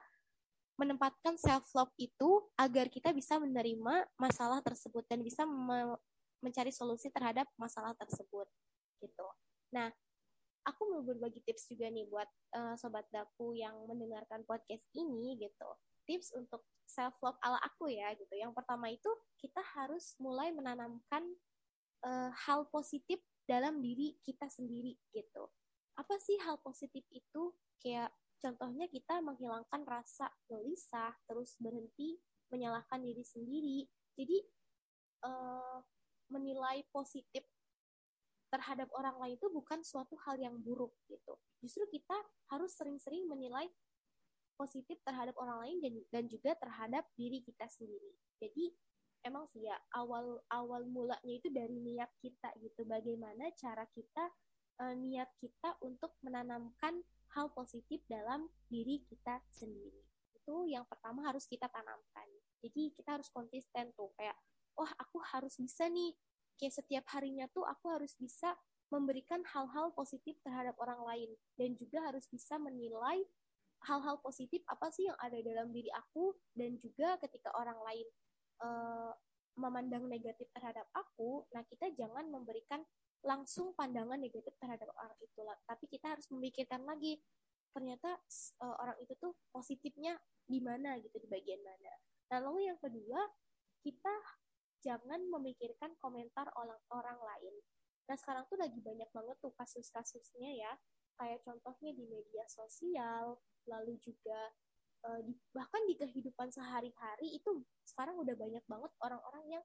menempatkan 0.78 1.38
self 1.38 1.70
love 1.74 1.94
itu 1.98 2.46
agar 2.58 2.90
kita 2.90 3.10
bisa 3.14 3.38
menerima 3.42 4.10
masalah 4.18 4.62
tersebut 4.62 5.06
dan 5.10 5.22
bisa 5.22 5.46
me 5.46 5.98
mencari 6.44 6.76
solusi 6.76 7.08
terhadap 7.08 7.48
masalah 7.56 7.96
tersebut 7.96 8.44
gitu. 9.04 9.28
Nah, 9.76 9.92
aku 10.64 10.82
mau 10.88 11.04
berbagi 11.04 11.44
tips 11.44 11.68
juga 11.68 11.92
nih 11.92 12.08
buat 12.08 12.30
uh, 12.56 12.76
sobat 12.80 13.04
daku 13.12 13.52
yang 13.60 13.76
mendengarkan 13.84 14.48
podcast 14.48 14.88
ini 14.96 15.36
gitu. 15.38 15.70
Tips 16.08 16.32
untuk 16.36 16.64
self 16.88 17.16
love 17.20 17.40
ala 17.44 17.60
aku 17.64 17.92
ya 17.92 18.16
gitu. 18.16 18.32
Yang 18.36 18.56
pertama 18.56 18.92
itu 18.92 19.12
kita 19.40 19.60
harus 19.76 20.16
mulai 20.20 20.52
menanamkan 20.56 21.24
uh, 22.08 22.32
hal 22.48 22.68
positif 22.72 23.20
dalam 23.44 23.84
diri 23.84 24.16
kita 24.24 24.48
sendiri 24.48 24.96
gitu. 25.12 25.52
Apa 26.00 26.16
sih 26.20 26.40
hal 26.44 26.60
positif 26.64 27.04
itu? 27.12 27.52
Kayak 27.84 28.16
contohnya 28.40 28.88
kita 28.88 29.20
menghilangkan 29.20 29.84
rasa 29.84 30.32
gelisah, 30.48 31.16
terus 31.28 31.56
berhenti 31.60 32.20
menyalahkan 32.52 33.04
diri 33.04 33.24
sendiri. 33.24 33.80
Jadi 34.16 34.38
uh, 35.28 35.80
menilai 36.32 36.84
positif 36.90 37.44
terhadap 38.54 38.86
orang 38.94 39.18
lain 39.18 39.34
itu 39.42 39.50
bukan 39.50 39.82
suatu 39.82 40.14
hal 40.30 40.38
yang 40.38 40.54
buruk 40.62 40.94
gitu. 41.10 41.34
Justru 41.66 41.90
kita 41.90 42.14
harus 42.54 42.78
sering-sering 42.78 43.26
menilai 43.26 43.66
positif 44.54 45.02
terhadap 45.02 45.34
orang 45.42 45.66
lain 45.66 45.78
dan 45.82 45.94
dan 46.14 46.24
juga 46.30 46.54
terhadap 46.62 47.10
diri 47.18 47.42
kita 47.42 47.66
sendiri. 47.66 48.14
Jadi 48.38 48.70
emang 49.26 49.50
sih 49.50 49.66
ya 49.66 49.74
awal 49.98 50.38
awal 50.54 50.86
mulanya 50.86 51.34
itu 51.34 51.50
dari 51.50 51.82
niat 51.82 52.14
kita 52.22 52.54
gitu. 52.62 52.86
Bagaimana 52.86 53.50
cara 53.58 53.90
kita 53.90 54.30
uh, 54.86 54.94
niat 54.94 55.34
kita 55.42 55.82
untuk 55.82 56.14
menanamkan 56.22 57.02
hal 57.34 57.50
positif 57.58 58.06
dalam 58.06 58.46
diri 58.70 59.02
kita 59.10 59.42
sendiri. 59.50 60.06
Itu 60.38 60.70
yang 60.70 60.86
pertama 60.86 61.26
harus 61.26 61.50
kita 61.50 61.66
tanamkan. 61.74 62.30
Jadi 62.62 62.94
kita 62.94 63.18
harus 63.18 63.34
konsisten 63.34 63.90
tuh 63.98 64.14
kayak 64.14 64.38
wah 64.78 64.94
aku 65.02 65.18
harus 65.34 65.58
bisa 65.58 65.90
nih 65.90 66.14
kayak 66.60 66.74
setiap 66.74 67.06
harinya 67.14 67.50
tuh 67.52 67.66
aku 67.66 67.90
harus 67.92 68.14
bisa 68.18 68.54
memberikan 68.94 69.42
hal-hal 69.50 69.90
positif 69.98 70.38
terhadap 70.46 70.78
orang 70.78 71.02
lain 71.02 71.30
dan 71.58 71.74
juga 71.74 72.06
harus 72.06 72.30
bisa 72.30 72.62
menilai 72.62 73.26
hal-hal 73.90 74.22
positif 74.24 74.64
apa 74.70 74.88
sih 74.94 75.10
yang 75.10 75.18
ada 75.20 75.36
dalam 75.44 75.74
diri 75.74 75.90
aku 75.92 76.32
dan 76.56 76.78
juga 76.80 77.20
ketika 77.20 77.52
orang 77.58 77.76
lain 77.84 78.08
uh, 78.64 79.12
memandang 79.54 80.10
negatif 80.10 80.50
terhadap 80.50 80.90
aku, 80.98 81.46
nah 81.54 81.62
kita 81.70 81.94
jangan 81.94 82.26
memberikan 82.26 82.82
langsung 83.22 83.72
pandangan 83.78 84.18
negatif 84.18 84.52
terhadap 84.58 84.90
orang 84.98 85.14
itu, 85.22 85.42
tapi 85.70 85.86
kita 85.88 86.18
harus 86.18 86.26
memikirkan 86.34 86.82
lagi 86.84 87.22
ternyata 87.74 88.18
uh, 88.62 88.76
orang 88.82 88.98
itu 89.02 89.14
tuh 89.18 89.34
positifnya 89.50 90.18
di 90.46 90.62
mana 90.62 90.98
gitu 91.02 91.18
di 91.18 91.30
bagian 91.30 91.62
mana. 91.62 91.94
Nah 92.30 92.38
lalu 92.42 92.70
yang 92.70 92.78
kedua 92.78 93.18
kita 93.82 94.14
jangan 94.84 95.24
memikirkan 95.32 95.96
komentar 95.98 96.52
orang 96.60 96.80
orang 96.92 97.18
lain. 97.18 97.56
Nah 98.12 98.16
sekarang 98.20 98.44
tuh 98.52 98.60
lagi 98.60 98.84
banyak 98.84 99.08
banget 99.16 99.40
tuh 99.40 99.56
kasus-kasusnya 99.56 100.52
ya, 100.60 100.74
kayak 101.16 101.40
contohnya 101.48 101.96
di 101.96 102.04
media 102.04 102.44
sosial, 102.52 103.40
lalu 103.66 103.96
juga 104.04 104.52
uh, 105.08 105.22
di, 105.24 105.32
bahkan 105.56 105.82
di 105.88 105.96
kehidupan 105.96 106.52
sehari-hari 106.52 107.40
itu 107.40 107.64
sekarang 107.88 108.20
udah 108.20 108.36
banyak 108.36 108.64
banget 108.68 108.92
orang-orang 109.00 109.46
yang 109.60 109.64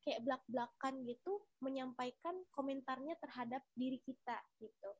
kayak 0.00 0.24
belak-belakan 0.24 1.04
gitu 1.04 1.44
menyampaikan 1.60 2.40
komentarnya 2.54 3.18
terhadap 3.20 3.60
diri 3.76 4.00
kita 4.00 4.40
gitu. 4.62 4.90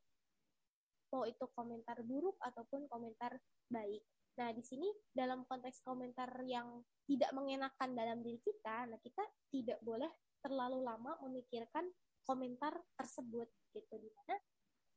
Mau 1.09 1.25
itu 1.25 1.49
komentar 1.57 1.97
buruk 2.05 2.37
ataupun 2.45 2.85
komentar 2.93 3.40
baik. 3.73 4.05
Nah, 4.38 4.54
di 4.54 4.62
sini 4.62 4.87
dalam 5.11 5.42
konteks 5.42 5.83
komentar 5.83 6.30
yang 6.47 6.78
tidak 7.11 7.35
mengenakan 7.35 7.90
dalam 7.99 8.23
diri 8.23 8.38
kita, 8.38 8.87
nah 8.87 8.99
kita 9.02 9.26
tidak 9.50 9.83
boleh 9.83 10.09
terlalu 10.38 10.78
lama 10.87 11.18
memikirkan 11.26 11.90
komentar 12.23 12.78
tersebut 12.95 13.50
gitu 13.75 13.95
di 13.99 14.07
mana 14.14 14.38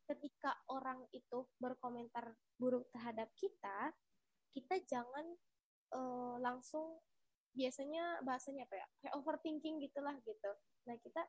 ketika 0.05 0.53
orang 0.69 1.07
itu 1.15 1.47
berkomentar 1.57 2.37
buruk 2.59 2.85
terhadap 2.93 3.31
kita, 3.33 3.95
kita 4.53 4.75
jangan 4.85 5.25
uh, 5.95 6.35
langsung 6.37 6.99
biasanya 7.51 8.21
bahasanya 8.23 8.67
apa 8.67 8.75
ya 8.79 8.87
kayak 9.01 9.13
overthinking 9.17 9.81
gitulah 9.81 10.15
gitu. 10.21 10.51
Nah 10.85 10.95
kita 11.01 11.23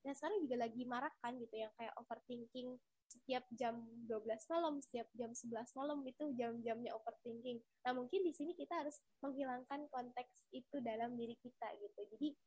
Nah 0.00 0.16
sekarang 0.16 0.40
juga 0.40 0.56
lagi 0.64 0.82
marak 0.88 1.12
kan 1.20 1.36
gitu 1.36 1.60
yang 1.60 1.72
kayak 1.76 1.92
overthinking 2.00 2.80
setiap 3.10 3.42
jam 3.58 3.82
12 4.06 4.22
malam, 4.46 4.78
setiap 4.78 5.10
jam 5.18 5.34
11 5.34 5.74
malam 5.74 5.98
itu 6.06 6.30
jam-jamnya 6.38 6.94
overthinking. 6.94 7.58
Nah, 7.82 7.92
mungkin 7.98 8.22
di 8.22 8.30
sini 8.30 8.54
kita 8.54 8.86
harus 8.86 9.02
menghilangkan 9.18 9.90
konteks 9.90 10.46
itu 10.54 10.78
dalam 10.78 11.18
diri 11.18 11.34
kita 11.42 11.74
gitu. 11.82 12.00
Jadi, 12.14 12.38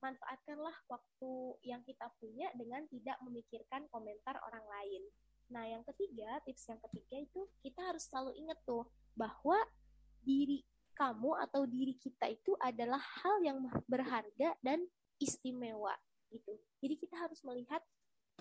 manfaatkanlah 0.00 0.76
waktu 0.88 1.32
yang 1.64 1.80
kita 1.84 2.08
punya 2.20 2.52
dengan 2.56 2.84
tidak 2.88 3.16
memikirkan 3.24 3.88
komentar 3.88 4.36
orang 4.44 4.64
lain. 4.68 5.02
Nah, 5.50 5.64
yang 5.66 5.82
ketiga, 5.88 6.40
tips 6.44 6.68
yang 6.68 6.80
ketiga 6.88 7.16
itu 7.24 7.40
kita 7.64 7.80
harus 7.80 8.06
selalu 8.06 8.36
ingat 8.38 8.60
tuh 8.68 8.84
bahwa 9.16 9.56
diri 10.20 10.62
kamu 10.96 11.32
atau 11.48 11.64
diri 11.64 11.96
kita 11.96 12.28
itu 12.28 12.52
adalah 12.60 13.00
hal 13.00 13.40
yang 13.40 13.64
berharga 13.88 14.52
dan 14.60 14.84
istimewa 15.16 15.96
gitu. 16.28 16.54
Jadi 16.80 16.94
kita 16.96 17.16
harus 17.16 17.40
melihat 17.44 17.82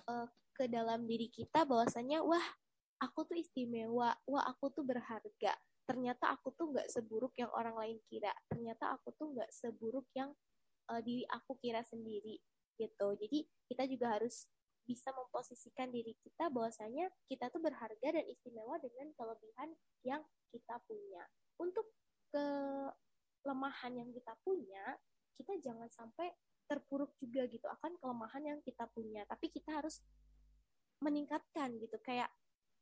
uh, 0.07 0.27
ke 0.59 0.67
dalam 0.67 1.07
diri 1.07 1.31
kita 1.31 1.63
bahwasanya 1.63 2.19
wah 2.19 2.43
aku 2.99 3.23
tuh 3.31 3.39
istimewa, 3.39 4.11
wah 4.27 4.43
aku 4.43 4.75
tuh 4.75 4.83
berharga. 4.83 5.55
Ternyata 5.87 6.35
aku 6.35 6.51
tuh 6.51 6.75
nggak 6.75 6.91
seburuk 6.91 7.31
yang 7.39 7.47
orang 7.55 7.79
lain 7.79 7.97
kira. 8.11 8.35
Ternyata 8.51 8.99
aku 8.99 9.15
tuh 9.15 9.31
nggak 9.31 9.47
seburuk 9.55 10.03
yang 10.11 10.35
uh, 10.91 10.99
diri 10.99 11.23
aku 11.31 11.55
kira 11.63 11.79
sendiri 11.87 12.43
gitu. 12.75 13.07
Jadi 13.15 13.47
kita 13.71 13.87
juga 13.87 14.19
harus 14.19 14.51
bisa 14.83 15.15
memposisikan 15.15 15.93
diri 15.95 16.11
kita 16.19 16.51
bahwasanya 16.51 17.07
kita 17.31 17.47
tuh 17.53 17.63
berharga 17.63 18.19
dan 18.19 18.25
istimewa 18.27 18.75
dengan 18.83 19.15
kelebihan 19.15 19.69
yang 20.03 20.21
kita 20.51 20.75
punya. 20.83 21.23
Untuk 21.55 21.87
kelemahan 22.35 23.95
yang 23.95 24.09
kita 24.11 24.35
punya, 24.43 24.97
kita 25.39 25.55
jangan 25.63 25.87
sampai 25.87 26.29
terpuruk 26.69 27.17
juga 27.17 27.49
gitu 27.49 27.65
akan 27.65 27.97
kelemahan 27.97 28.43
yang 28.43 28.59
kita 28.61 28.85
punya. 28.93 29.25
Tapi 29.25 29.49
kita 29.49 29.81
harus 29.81 30.01
meningkatkan 31.00 31.75
gitu. 31.79 31.98
Kayak 32.03 32.29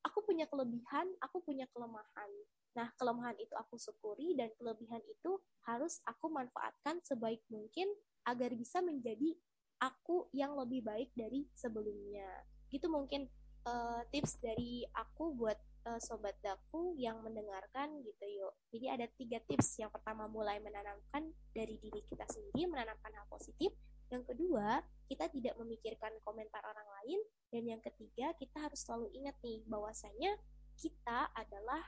aku 0.06 0.24
punya 0.24 0.46
kelebihan 0.48 1.08
aku 1.20 1.44
punya 1.44 1.66
kelemahan. 1.76 2.32
Nah 2.78 2.88
kelemahan 2.96 3.36
itu 3.42 3.54
aku 3.58 3.76
syukuri 3.76 4.38
dan 4.38 4.54
kelebihan 4.56 5.02
itu 5.10 5.42
harus 5.66 6.00
aku 6.08 6.30
manfaatkan 6.32 7.02
sebaik 7.04 7.42
mungkin 7.52 7.90
agar 8.24 8.54
bisa 8.54 8.80
menjadi 8.80 9.36
aku 9.82 10.30
yang 10.34 10.56
lebih 10.58 10.86
baik 10.86 11.10
dari 11.14 11.46
sebelumnya. 11.54 12.28
Gitu 12.72 12.88
mungkin 12.88 13.28
uh, 13.68 14.02
tips 14.10 14.40
dari 14.40 14.86
aku 14.96 15.36
buat 15.36 15.58
uh, 15.90 16.00
sobat 16.02 16.38
daku 16.40 16.96
yang 16.96 17.20
mendengarkan 17.22 18.02
gitu 18.04 18.26
yuk. 18.26 18.54
Jadi 18.72 18.86
ada 18.88 19.06
tiga 19.18 19.40
tips. 19.46 19.82
Yang 19.82 20.00
pertama 20.00 20.26
mulai 20.30 20.58
menanamkan 20.64 21.30
dari 21.52 21.76
diri 21.78 22.02
kita 22.08 22.26
sendiri 22.30 22.70
menanamkan 22.70 23.12
hal 23.14 23.26
positif 23.30 23.74
yang 24.08 24.24
kedua, 24.24 24.84
kita 25.08 25.28
tidak 25.32 25.56
memikirkan 25.60 26.16
komentar 26.24 26.64
orang 26.64 26.88
lain. 27.02 27.20
Dan 27.52 27.64
yang 27.68 27.82
ketiga, 27.84 28.36
kita 28.36 28.60
harus 28.60 28.84
selalu 28.84 29.12
ingat 29.16 29.36
nih 29.44 29.64
bahwasanya 29.68 30.36
kita 30.78 31.32
adalah 31.36 31.84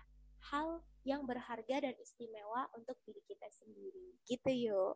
hal 0.51 0.83
yang 1.03 1.27
berharga 1.27 1.83
dan 1.83 1.95
istimewa 1.99 2.67
untuk 2.75 2.95
diri 3.03 3.19
kita 3.27 3.47
sendiri. 3.51 4.15
Gitu 4.23 4.71
yuk. 4.71 4.95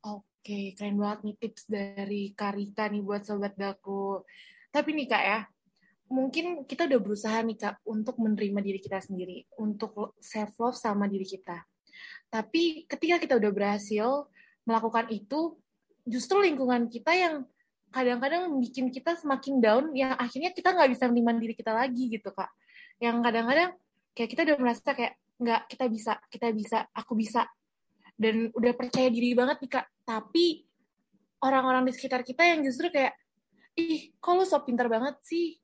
Oke, 0.00 0.72
keren 0.72 0.96
banget 0.96 1.20
nih 1.26 1.36
tips 1.36 1.68
dari 1.68 2.32
Karika 2.32 2.88
nih 2.88 3.04
buat 3.04 3.22
Sobat 3.26 3.54
Daku. 3.58 4.24
Tapi 4.72 4.96
nih 4.96 5.06
Kak 5.10 5.24
ya, 5.26 5.40
mungkin 6.08 6.64
kita 6.64 6.88
udah 6.88 7.00
berusaha 7.02 7.38
nih 7.44 7.58
Kak 7.58 7.84
untuk 7.84 8.16
menerima 8.16 8.60
diri 8.64 8.80
kita 8.80 8.98
sendiri, 9.02 9.44
untuk 9.60 10.16
self-love 10.18 10.78
sama 10.78 11.04
diri 11.10 11.26
kita. 11.28 11.60
Tapi 12.30 12.86
ketika 12.86 13.18
kita 13.20 13.34
udah 13.36 13.52
berhasil, 13.52 14.30
melakukan 14.70 15.10
itu 15.10 15.58
justru 16.06 16.38
lingkungan 16.46 16.86
kita 16.86 17.10
yang 17.10 17.34
kadang-kadang 17.90 18.54
bikin 18.62 18.94
kita 18.94 19.18
semakin 19.18 19.58
down 19.58 19.84
yang 19.98 20.14
akhirnya 20.14 20.54
kita 20.54 20.70
nggak 20.70 20.94
bisa 20.94 21.10
menerima 21.10 21.42
diri 21.42 21.54
kita 21.58 21.74
lagi 21.74 22.06
gitu 22.06 22.30
kak. 22.30 22.46
Yang 23.02 23.16
kadang-kadang 23.26 23.70
kayak 24.14 24.28
kita 24.30 24.40
udah 24.46 24.56
merasa 24.62 24.90
kayak 24.94 25.14
nggak 25.40 25.62
kita 25.66 25.84
bisa 25.90 26.12
kita 26.30 26.48
bisa 26.54 26.78
aku 26.94 27.18
bisa. 27.18 27.42
Dan 28.14 28.52
udah 28.54 28.72
percaya 28.78 29.10
diri 29.10 29.34
banget 29.34 29.66
nih 29.66 29.70
kak. 29.74 29.86
Tapi 30.06 30.62
orang-orang 31.42 31.90
di 31.90 31.92
sekitar 31.92 32.22
kita 32.22 32.46
yang 32.46 32.62
justru 32.62 32.94
kayak 32.94 33.18
ih 33.74 34.14
kok 34.22 34.32
lu 34.38 34.46
so 34.46 34.62
pinter 34.62 34.86
banget 34.86 35.18
sih? 35.26 35.58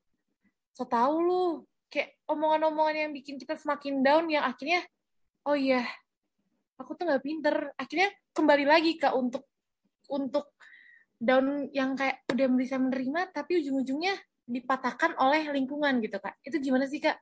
So 0.75 0.82
tau 0.82 1.22
lu. 1.22 1.62
Kayak 1.86 2.18
omongan-omongan 2.26 3.06
yang 3.06 3.10
bikin 3.14 3.38
kita 3.38 3.54
semakin 3.54 4.02
down 4.02 4.26
yang 4.26 4.42
akhirnya 4.42 4.82
oh 5.46 5.54
iya 5.54 5.86
aku 6.76 6.90
tuh 6.97 7.04
nggak 7.09 7.25
pinter. 7.25 7.56
Akhirnya 7.76 8.09
kembali 8.33 8.64
lagi 8.68 8.92
kak 9.00 9.12
untuk 9.16 9.45
untuk 10.12 10.54
down 11.16 11.73
yang 11.73 11.97
kayak 11.97 12.23
udah 12.28 12.47
bisa 12.54 12.76
menerima 12.76 13.33
tapi 13.33 13.64
ujung-ujungnya 13.64 14.14
dipatahkan 14.47 15.18
oleh 15.18 15.50
lingkungan 15.50 15.99
gitu 16.04 16.21
kak. 16.21 16.38
Itu 16.45 16.61
gimana 16.62 16.87
sih 16.87 17.02
kak? 17.02 17.18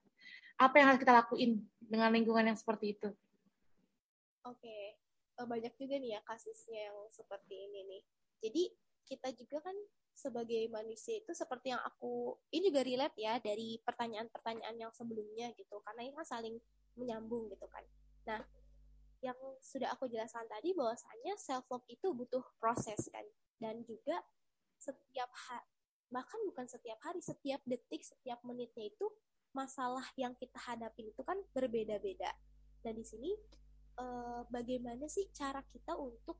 Apa 0.61 0.79
yang 0.79 0.87
harus 0.95 1.01
kita 1.01 1.15
lakuin 1.15 1.63
dengan 1.81 2.13
lingkungan 2.13 2.45
yang 2.53 2.59
seperti 2.59 2.99
itu? 2.99 3.09
Oke. 4.45 4.61
Okay. 4.61 4.83
banyak 5.35 5.75
juga 5.75 5.99
nih 5.99 6.15
ya 6.15 6.21
kasusnya 6.23 6.95
yang 6.95 6.99
seperti 7.11 7.67
ini 7.67 7.81
nih. 7.91 8.03
Jadi 8.39 8.63
kita 9.03 9.35
juga 9.35 9.67
kan 9.67 9.75
sebagai 10.15 10.71
manusia 10.71 11.19
itu 11.19 11.35
seperti 11.35 11.75
yang 11.75 11.83
aku 11.83 12.39
ini 12.55 12.71
juga 12.71 12.87
relate 12.87 13.19
ya 13.19 13.43
dari 13.43 13.83
pertanyaan-pertanyaan 13.83 14.79
yang 14.79 14.93
sebelumnya 14.95 15.51
gitu. 15.59 15.83
Karena 15.83 16.07
ini 16.07 16.15
kan 16.15 16.23
saling 16.23 16.55
menyambung 16.95 17.51
gitu 17.51 17.67
kan. 17.67 17.83
Nah 18.31 18.41
yang 19.25 19.39
sudah 19.65 19.89
aku 19.97 20.05
jelaskan 20.13 20.45
tadi 20.45 20.77
bahwasanya 20.77 21.35
self 21.41 21.65
love 21.73 21.87
itu 21.89 22.13
butuh 22.13 22.45
proses 22.61 23.09
kan 23.09 23.25
dan 23.57 23.81
juga 23.89 24.21
setiap 24.77 25.33
hari 25.33 25.65
bahkan 26.13 26.37
bukan 26.45 26.69
setiap 26.69 27.01
hari 27.01 27.25
setiap 27.25 27.65
detik 27.65 28.05
setiap 28.05 28.39
menitnya 28.45 28.93
itu 28.93 29.09
masalah 29.57 30.05
yang 30.21 30.37
kita 30.37 30.61
hadapi 30.61 31.11
itu 31.11 31.23
kan 31.25 31.41
berbeda-beda 31.57 32.31
dan 32.85 32.93
di 32.93 33.03
sini 33.03 33.33
eh, 33.97 34.43
bagaimana 34.53 35.09
sih 35.09 35.33
cara 35.33 35.65
kita 35.65 35.97
untuk 35.97 36.37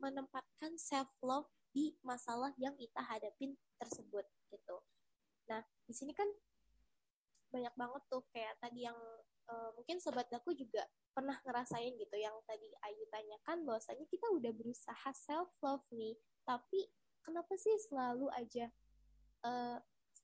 menempatkan 0.00 0.74
self 0.80 1.12
love 1.20 1.46
di 1.70 1.94
masalah 2.04 2.50
yang 2.60 2.76
kita 2.76 3.00
hadapin 3.00 3.56
tersebut 3.80 4.26
gitu. 4.52 4.76
Nah, 5.48 5.64
di 5.88 5.94
sini 5.94 6.12
kan 6.12 6.28
banyak 7.52 7.72
banget 7.76 8.02
tuh 8.08 8.24
kayak 8.32 8.56
tadi 8.60 8.88
yang 8.88 8.96
uh, 9.48 9.70
mungkin 9.76 10.00
sobat 10.00 10.28
aku 10.32 10.56
juga 10.56 10.84
pernah 11.12 11.36
ngerasain 11.44 11.92
gitu 12.00 12.16
yang 12.16 12.34
tadi 12.48 12.68
Ayu 12.88 13.04
tanyakan 13.12 13.68
bahwasanya 13.68 14.04
kita 14.08 14.26
udah 14.32 14.52
berusaha 14.56 15.10
self 15.12 15.52
love 15.60 15.84
nih, 15.92 16.16
tapi 16.48 16.88
kenapa 17.20 17.52
sih 17.56 17.72
selalu 17.86 18.32
aja 18.32 18.72
uh, 19.44 19.78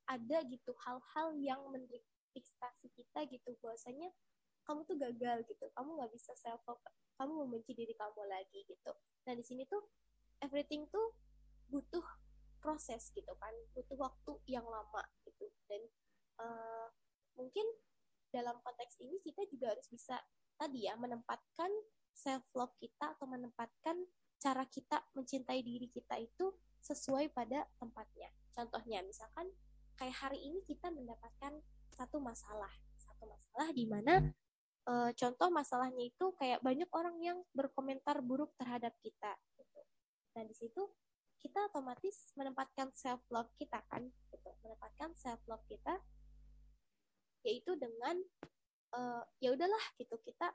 ada 0.09 0.38
gitu 0.49 0.73
hal-hal 0.88 1.37
yang 1.37 1.61
mendiktasi 1.68 2.88
kita 2.97 3.28
gitu 3.28 3.52
bahwasanya 3.61 4.09
kamu 4.64 4.85
tuh 4.85 4.97
gagal 5.00 5.38
gitu, 5.49 5.64
kamu 5.73 5.88
nggak 5.97 6.12
bisa 6.12 6.33
self 6.37 6.61
love, 6.64 6.80
kamu 7.16 7.33
membenci 7.45 7.73
diri 7.76 7.92
kamu 7.97 8.25
lagi 8.28 8.64
gitu. 8.64 8.92
Nah 9.28 9.33
di 9.37 9.45
sini 9.45 9.64
tuh 9.68 9.85
everything 10.40 10.88
tuh 10.88 11.12
butuh 11.68 12.04
proses 12.59 13.12
gitu 13.14 13.33
kan 13.38 13.54
butuh 13.73 13.97
waktu 13.97 14.33
yang 14.50 14.66
lama 14.66 15.02
gitu 15.23 15.47
dan 15.71 15.83
uh, 16.42 16.88
mungkin 17.38 17.64
dalam 18.35 18.59
konteks 18.61 18.99
ini 19.00 19.23
kita 19.23 19.47
juga 19.49 19.73
harus 19.73 19.87
bisa 19.88 20.18
tadi 20.59 20.91
ya 20.91 20.99
menempatkan 20.99 21.71
self 22.11 22.43
love 22.59 22.75
kita 22.83 23.15
atau 23.15 23.31
menempatkan 23.31 23.95
cara 24.38 24.67
kita 24.67 25.03
mencintai 25.15 25.62
diri 25.62 25.87
kita 25.87 26.19
itu 26.19 26.50
sesuai 26.83 27.31
pada 27.31 27.67
tempatnya. 27.79 28.31
Contohnya 28.50 29.03
misalkan 29.07 29.47
kayak 29.99 30.19
hari 30.19 30.43
ini 30.43 30.62
kita 30.67 30.91
mendapatkan 30.91 31.62
satu 31.95 32.19
masalah. 32.19 32.71
Satu 32.99 33.27
masalah 33.27 33.71
di 33.75 33.87
mana 33.87 34.23
uh, 34.87 35.11
contoh 35.15 35.49
masalahnya 35.50 36.07
itu 36.07 36.35
kayak 36.38 36.62
banyak 36.62 36.87
orang 36.95 37.19
yang 37.23 37.38
berkomentar 37.55 38.23
buruk 38.23 38.55
terhadap 38.59 38.95
kita 39.03 39.35
gitu. 39.59 39.81
Nah 40.38 40.43
di 40.47 40.55
situ 40.55 40.83
kita 41.38 41.71
otomatis 41.71 42.35
menempatkan 42.35 42.91
self 42.95 43.23
love 43.31 43.50
kita 43.59 43.83
kan 43.91 44.07
gitu. 44.31 44.50
Menempatkan 44.62 45.15
self 45.15 45.43
love 45.47 45.62
kita 45.67 45.99
yaitu 47.47 47.79
dengan 47.79 48.19
uh, 48.95 49.23
ya 49.42 49.52
udahlah 49.52 49.85
gitu 49.99 50.16
kita 50.25 50.52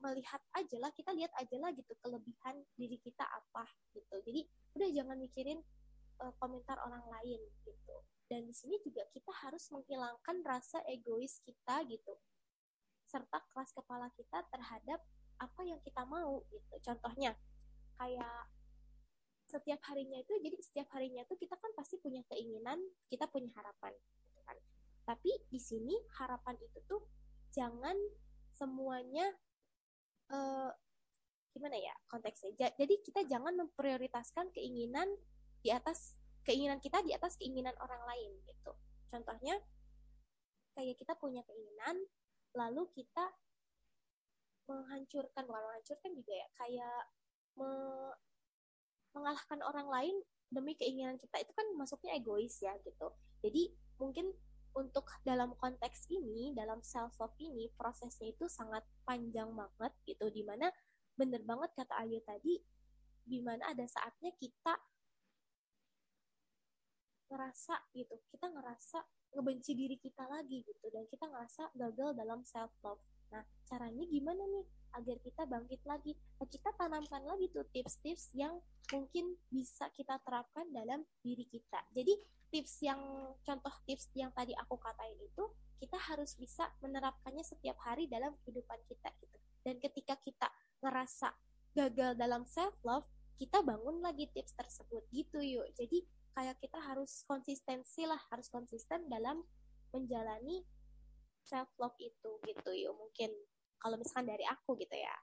melihat 0.00 0.40
aja 0.56 0.76
lah 0.80 0.90
kita 0.96 1.12
lihat 1.12 1.28
aja 1.36 1.56
lah 1.60 1.70
gitu 1.76 1.92
kelebihan 2.00 2.56
diri 2.76 2.96
kita 3.04 3.24
apa 3.24 3.68
gitu. 3.92 4.16
Jadi 4.24 4.48
udah 4.76 4.88
jangan 4.96 5.16
mikirin 5.20 5.60
uh, 6.24 6.32
komentar 6.40 6.80
orang 6.80 7.04
lain 7.20 7.40
gitu. 7.68 7.96
Dan 8.30 8.46
di 8.48 8.54
sini 8.54 8.80
juga 8.80 9.04
kita 9.12 9.28
harus 9.44 9.68
menghilangkan 9.68 10.40
rasa 10.46 10.80
egois 10.88 11.42
kita 11.44 11.84
gitu 11.90 12.16
serta 13.10 13.42
keras 13.50 13.74
kepala 13.74 14.06
kita 14.14 14.46
terhadap 14.54 15.02
apa 15.42 15.60
yang 15.66 15.82
kita 15.84 16.06
mau 16.08 16.40
gitu. 16.48 16.74
Contohnya 16.80 17.36
kayak 18.00 18.48
setiap 19.50 19.82
harinya 19.90 20.22
itu 20.22 20.32
jadi 20.38 20.56
setiap 20.62 20.88
harinya 20.94 21.26
itu 21.26 21.34
kita 21.34 21.58
kan 21.58 21.74
pasti 21.74 21.98
punya 21.98 22.22
keinginan 22.30 22.78
kita 23.10 23.26
punya 23.26 23.50
harapan 23.58 23.90
tapi 25.10 25.34
di 25.50 25.58
sini 25.58 25.98
harapan 26.22 26.54
itu 26.62 26.78
tuh 26.86 27.02
jangan 27.50 27.98
semuanya 28.54 29.26
uh, 30.30 30.70
gimana 31.50 31.74
ya 31.74 31.90
konteksnya? 32.06 32.54
Jadi 32.78 32.94
kita 33.02 33.26
jangan 33.26 33.58
memprioritaskan 33.58 34.54
keinginan 34.54 35.10
di 35.66 35.74
atas 35.74 36.14
keinginan 36.46 36.78
kita 36.78 37.02
di 37.02 37.10
atas 37.10 37.34
keinginan 37.34 37.74
orang 37.82 37.98
lain 38.06 38.38
gitu. 38.46 38.70
Contohnya 39.10 39.58
kayak 40.78 40.94
kita 40.94 41.18
punya 41.18 41.42
keinginan 41.42 42.06
lalu 42.54 42.86
kita 42.94 43.34
menghancurkan 44.70 45.42
bukan 45.42 45.58
menghancurkan 45.66 46.10
juga 46.14 46.32
ya 46.38 46.48
kayak 46.54 47.02
me, 47.58 47.70
mengalahkan 49.18 49.58
orang 49.66 49.90
lain 49.90 50.16
demi 50.54 50.78
keinginan 50.78 51.18
kita. 51.18 51.42
Itu 51.42 51.50
kan 51.50 51.66
masuknya 51.74 52.14
egois 52.14 52.62
ya 52.62 52.78
gitu. 52.86 53.10
Jadi 53.42 53.74
mungkin 53.98 54.30
untuk 54.76 55.06
dalam 55.26 55.54
konteks 55.58 56.06
ini 56.10 56.54
dalam 56.54 56.82
self 56.84 57.18
love 57.18 57.34
ini 57.42 57.70
prosesnya 57.74 58.30
itu 58.30 58.46
sangat 58.46 58.86
panjang 59.02 59.50
banget 59.50 59.92
gitu 60.06 60.26
di 60.30 60.42
mana 60.46 60.70
bener 61.18 61.42
banget 61.42 61.70
kata 61.74 61.94
Ayu 62.00 62.22
tadi 62.22 62.58
di 63.26 63.38
mana 63.42 63.70
ada 63.70 63.84
saatnya 63.84 64.30
kita 64.38 64.74
ngerasa 67.30 67.74
gitu 67.94 68.18
kita 68.34 68.46
ngerasa 68.50 68.98
ngebenci 69.38 69.72
diri 69.78 69.96
kita 70.02 70.26
lagi 70.26 70.66
gitu 70.66 70.86
dan 70.90 71.06
kita 71.06 71.30
ngerasa 71.30 71.70
gagal 71.78 72.10
dalam 72.18 72.42
self 72.42 72.74
love 72.82 73.02
nah 73.30 73.46
caranya 73.70 74.02
gimana 74.10 74.42
nih 74.42 74.66
agar 74.94 75.16
kita 75.22 75.42
bangkit 75.46 75.80
lagi. 75.86 76.12
Kita 76.50 76.74
tanamkan 76.74 77.22
lagi 77.22 77.46
tuh 77.54 77.62
tips-tips 77.70 78.34
yang 78.34 78.58
mungkin 78.90 79.38
bisa 79.46 79.86
kita 79.94 80.18
terapkan 80.26 80.66
dalam 80.74 81.06
diri 81.22 81.46
kita. 81.46 81.78
Jadi 81.94 82.18
tips 82.50 82.82
yang 82.82 82.98
contoh 83.46 83.70
tips 83.86 84.10
yang 84.18 84.34
tadi 84.34 84.50
aku 84.58 84.74
katain 84.82 85.14
itu 85.22 85.46
kita 85.78 85.94
harus 85.96 86.34
bisa 86.34 86.66
menerapkannya 86.82 87.46
setiap 87.46 87.78
hari 87.86 88.10
dalam 88.10 88.34
kehidupan 88.42 88.82
kita 88.90 89.14
gitu. 89.22 89.38
Dan 89.62 89.78
ketika 89.78 90.18
kita 90.18 90.50
ngerasa 90.82 91.30
gagal 91.78 92.18
dalam 92.18 92.42
self 92.44 92.74
love, 92.82 93.06
kita 93.38 93.62
bangun 93.62 94.02
lagi 94.02 94.26
tips 94.34 94.58
tersebut 94.58 95.06
gitu 95.14 95.38
yuk. 95.40 95.70
Jadi 95.78 96.02
kayak 96.34 96.58
kita 96.58 96.82
harus 96.82 97.22
konsistensi 97.30 98.04
lah, 98.04 98.18
harus 98.34 98.50
konsisten 98.50 99.06
dalam 99.06 99.40
menjalani 99.94 100.66
self 101.46 101.70
love 101.78 101.96
itu 102.02 102.42
gitu 102.42 102.70
yuk. 102.74 102.98
Mungkin 102.98 103.30
kalau 103.78 103.96
misalkan 103.96 104.28
dari 104.28 104.44
aku 104.44 104.74
gitu 104.76 104.98
ya 104.98 105.14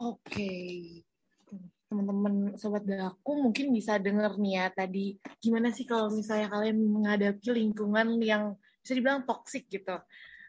oke 0.00 0.24
okay. 0.24 1.04
teman-teman 1.92 2.56
sobat 2.56 2.86
aku 2.88 3.30
mungkin 3.36 3.70
bisa 3.70 4.00
denger 4.00 4.40
nih 4.40 4.54
ya 4.56 4.66
tadi 4.72 5.06
gimana 5.38 5.68
sih 5.70 5.84
kalau 5.84 6.08
misalnya 6.10 6.48
kalian 6.48 6.78
menghadapi 6.80 7.44
lingkungan 7.52 8.16
yang 8.24 8.56
bisa 8.80 8.96
dibilang 8.96 9.22
toksik 9.28 9.68
gitu 9.68 10.00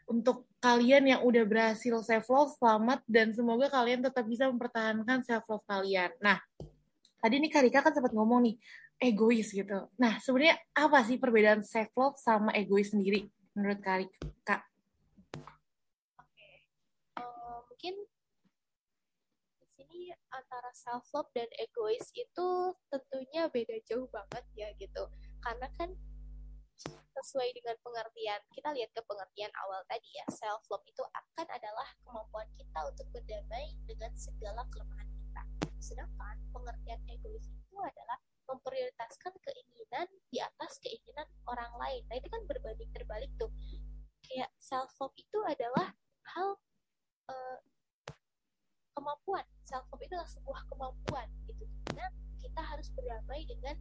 untuk 0.08 0.50
kalian 0.58 1.04
yang 1.14 1.20
udah 1.22 1.44
berhasil 1.46 2.02
self 2.02 2.26
love 2.30 2.52
selamat 2.58 3.00
dan 3.06 3.30
semoga 3.30 3.70
kalian 3.70 4.02
tetap 4.02 4.26
bisa 4.26 4.50
mempertahankan 4.50 5.22
self 5.22 5.46
love 5.46 5.64
kalian. 5.64 6.10
Nah, 6.18 6.42
tadi 7.22 7.38
nih 7.38 7.50
Karika 7.50 7.80
kan 7.86 7.94
sempat 7.94 8.10
ngomong 8.10 8.50
nih 8.50 8.56
egois 8.98 9.54
gitu. 9.54 9.88
Nah, 9.96 10.18
sebenarnya 10.18 10.58
apa 10.74 11.06
sih 11.06 11.22
perbedaan 11.22 11.62
self 11.62 11.90
love 11.94 12.18
sama 12.18 12.50
egois 12.54 12.90
sendiri? 12.90 13.30
menurut 13.52 13.80
Kak? 14.44 14.64
Antara 20.32 20.70
self 20.72 21.06
love 21.12 21.30
dan 21.36 21.48
egois 21.60 22.08
itu 22.16 22.48
tentunya 22.88 23.46
beda 23.52 23.76
jauh 23.86 24.08
banget 24.08 24.44
ya 24.56 24.68
gitu. 24.80 25.04
Karena 25.44 25.68
kan 25.76 25.92
sesuai 27.12 27.54
dengan 27.54 27.76
pengertian 27.84 28.40
kita 28.50 28.74
lihat 28.74 28.90
ke 28.90 29.02
pengertian 29.06 29.52
awal 29.62 29.84
tadi 29.86 30.08
ya 30.18 30.26
self 30.32 30.64
love 30.72 30.82
itu 30.88 31.04
akan 31.04 31.46
adalah 31.46 31.86
kemampuan 32.02 32.48
kita 32.58 32.80
untuk 32.88 33.06
berdamai 33.14 33.78
dengan 33.86 34.10
segala 34.18 34.66
kelemahan 34.72 35.06
kita 35.06 35.42
sedangkan 35.82 36.38
pengertian 36.54 36.98
egois 37.10 37.46
itu 37.46 37.76
adalah 37.78 38.18
memprioritaskan 38.46 39.34
keinginan 39.42 40.06
di 40.30 40.38
atas 40.38 40.78
keinginan 40.78 41.26
orang 41.50 41.72
lain. 41.78 42.02
Nah 42.06 42.16
itu 42.18 42.28
kan 42.30 42.42
berbanding 42.46 42.90
terbalik 42.94 43.30
tuh. 43.38 43.50
Kayak 44.22 44.50
self 44.58 44.94
love 45.02 45.14
itu 45.18 45.38
adalah 45.42 45.94
hal 46.36 46.58
uh, 47.26 47.58
kemampuan. 48.94 49.46
Self 49.72 49.88
love 49.88 50.04
itu 50.04 50.12
adalah 50.12 50.28
sebuah 50.28 50.60
kemampuan 50.68 51.28
gitu. 51.48 51.64
Karena 51.88 52.12
kita 52.36 52.60
harus 52.60 52.92
berdamai 52.92 53.40
dengan 53.48 53.72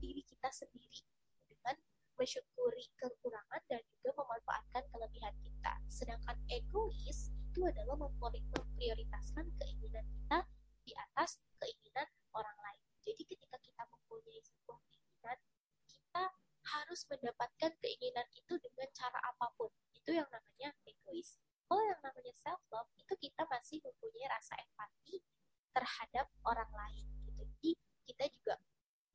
diri 0.00 0.24
kita 0.24 0.48
sendiri 0.48 1.04
dengan 1.44 1.76
mensyukuri 2.16 2.88
kekurangan 2.96 3.60
dan 3.68 3.84
juga 3.92 4.24
memanfaatkan 4.24 4.88
kelebihan 4.88 5.36
kita. 5.44 5.76
Sedangkan 5.84 6.40
egois 6.48 7.28
itu 7.28 7.60
adalah 7.60 7.92
memprioritaskan 8.08 9.44
keinginan 9.60 10.08
kita 10.08 10.48
di 10.88 10.96
atas 10.96 11.36
keinginan 11.60 12.08
orang 12.32 12.56
lain. 12.64 12.80
Jadi 13.04 13.28
ketika 13.28 13.60
kita 13.60 13.84
mempunyai 13.84 14.40
sebuah 14.40 14.80
keinginan, 14.88 15.38
kita 15.84 16.24
harus 16.72 17.00
mendapatkan 17.12 17.72
keinginan 17.84 18.24
itu 18.32 18.56
dengan 18.64 18.88
cara 18.96 19.20
apa 19.20 19.52
pun. 19.60 19.68
Itu 19.92 20.08
yang 20.08 20.28
namanya 20.32 20.72
egois. 20.88 21.36
Kalau 21.64 21.82
yang 21.82 22.00
namanya 22.04 22.34
self 22.36 22.60
love 22.70 22.90
itu 23.00 23.14
kita 23.16 23.42
masih 23.48 23.80
mempunyai 23.80 24.28
rasa 24.28 24.54
empati, 24.60 25.24
terhadap 25.74 26.30
orang 26.46 26.70
lain 26.70 27.04
gitu. 27.18 27.30
Jadi 27.34 27.70
kita 28.06 28.24
juga 28.30 28.54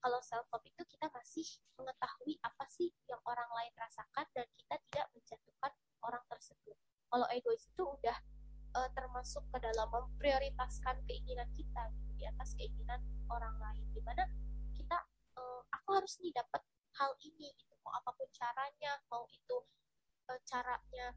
kalau 0.03 0.19
self 0.19 0.47
love 0.51 0.67
itu 0.67 0.83
kita 0.83 1.07
masih 1.11 1.47
mengetahui 1.79 2.35
apa 2.43 2.67
sih 2.67 2.91
yang 3.07 3.19
orang 3.23 3.47
lain 3.55 3.71
rasakan 3.79 4.27
dan 4.35 4.47
kita 4.59 4.75
tidak 4.91 5.07
menjatuhkan 5.15 5.71
orang 6.03 6.23
tersebut. 6.27 6.75
Kalau 7.09 7.27
egois 7.31 7.63
itu 7.67 7.83
udah 7.83 8.17
uh, 8.75 8.89
termasuk 8.95 9.43
ke 9.49 9.57
dalam 9.63 9.87
memprioritaskan 9.89 11.03
keinginan 11.07 11.47
kita 11.55 11.89
gitu, 11.95 12.11
di 12.15 12.23
atas 12.27 12.53
keinginan 12.59 13.01
orang 13.31 13.55
lain. 13.59 13.83
Di 13.95 14.03
mana 14.03 14.23
kita 14.75 14.99
uh, 15.39 15.63
aku 15.73 15.89
harus 15.95 16.19
nih 16.23 16.35
dapat 16.35 16.63
hal 16.99 17.11
ini 17.23 17.55
gitu. 17.55 17.73
Mau 17.83 17.91
apa 17.95 18.11
pun 18.15 18.27
caranya 18.35 18.99
mau 19.11 19.27
itu 19.31 19.57
uh, 20.31 20.39
caranya 20.47 21.15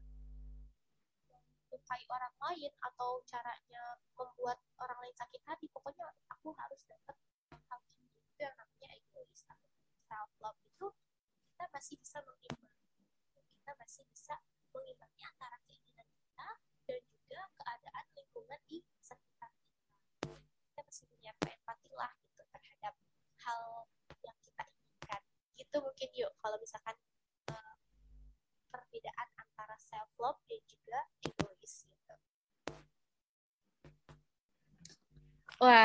melukai 1.73 2.05
orang 2.05 2.29
lain 2.37 2.69
atau 2.85 3.17
caranya 3.25 3.97
membuat 4.13 4.61
orang 4.77 5.01
lain 5.01 5.15
sakit 5.17 5.41
hati 5.41 5.65
pokoknya 5.73 6.05
aku 6.29 6.53
harus 6.53 6.85
dapat 6.85 7.17
hal 7.49 7.81
ini 7.97 8.13
itu 8.13 8.45
yang 8.45 8.53
namanya 8.53 8.93
egois 8.93 9.41
self 10.05 10.29
love 10.37 10.61
itu 10.61 10.93
kita 11.49 11.65
masih 11.73 11.97
bisa 11.97 12.21
mengimbang. 12.21 12.77
Kita 13.57 13.73
masih 13.81 14.03
bisa 14.05 14.37
mengimbangi 14.69 15.21
antara 15.25 15.57
keinginan 15.65 16.05
kita 16.13 16.49
dan 16.85 17.01
juga 17.09 17.41
keadaan 17.57 17.92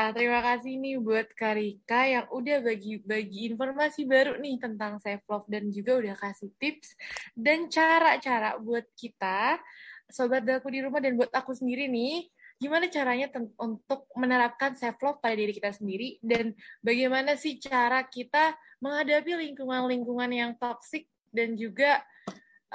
Terima 0.09 0.39
kasih 0.41 0.73
nih 0.81 0.95
buat 0.97 1.27
Karika 1.37 2.01
yang 2.09 2.25
udah 2.33 2.57
bagi-bagi 2.65 3.53
informasi 3.53 4.09
baru 4.09 4.41
nih 4.41 4.57
tentang 4.57 4.97
self 4.99 5.23
love 5.29 5.47
dan 5.47 5.69
juga 5.69 6.01
udah 6.01 6.15
kasih 6.17 6.49
tips 6.57 6.97
dan 7.37 7.69
cara-cara 7.69 8.57
buat 8.57 8.85
kita 8.97 9.61
sobat 10.09 10.41
daku 10.43 10.73
di 10.73 10.81
rumah 10.81 10.97
dan 10.99 11.13
buat 11.13 11.29
aku 11.29 11.53
sendiri 11.53 11.85
nih 11.85 12.25
gimana 12.59 12.91
caranya 12.91 13.31
untuk 13.55 14.03
menerapkan 14.19 14.75
self 14.75 14.99
love 14.99 15.23
pada 15.23 15.31
diri 15.31 15.55
kita 15.55 15.71
sendiri 15.71 16.19
dan 16.19 16.51
bagaimana 16.83 17.39
sih 17.39 17.55
cara 17.55 18.03
kita 18.03 18.51
menghadapi 18.83 19.31
lingkungan-lingkungan 19.31 20.31
yang 20.35 20.51
toksik 20.59 21.07
dan 21.31 21.55
juga 21.55 22.03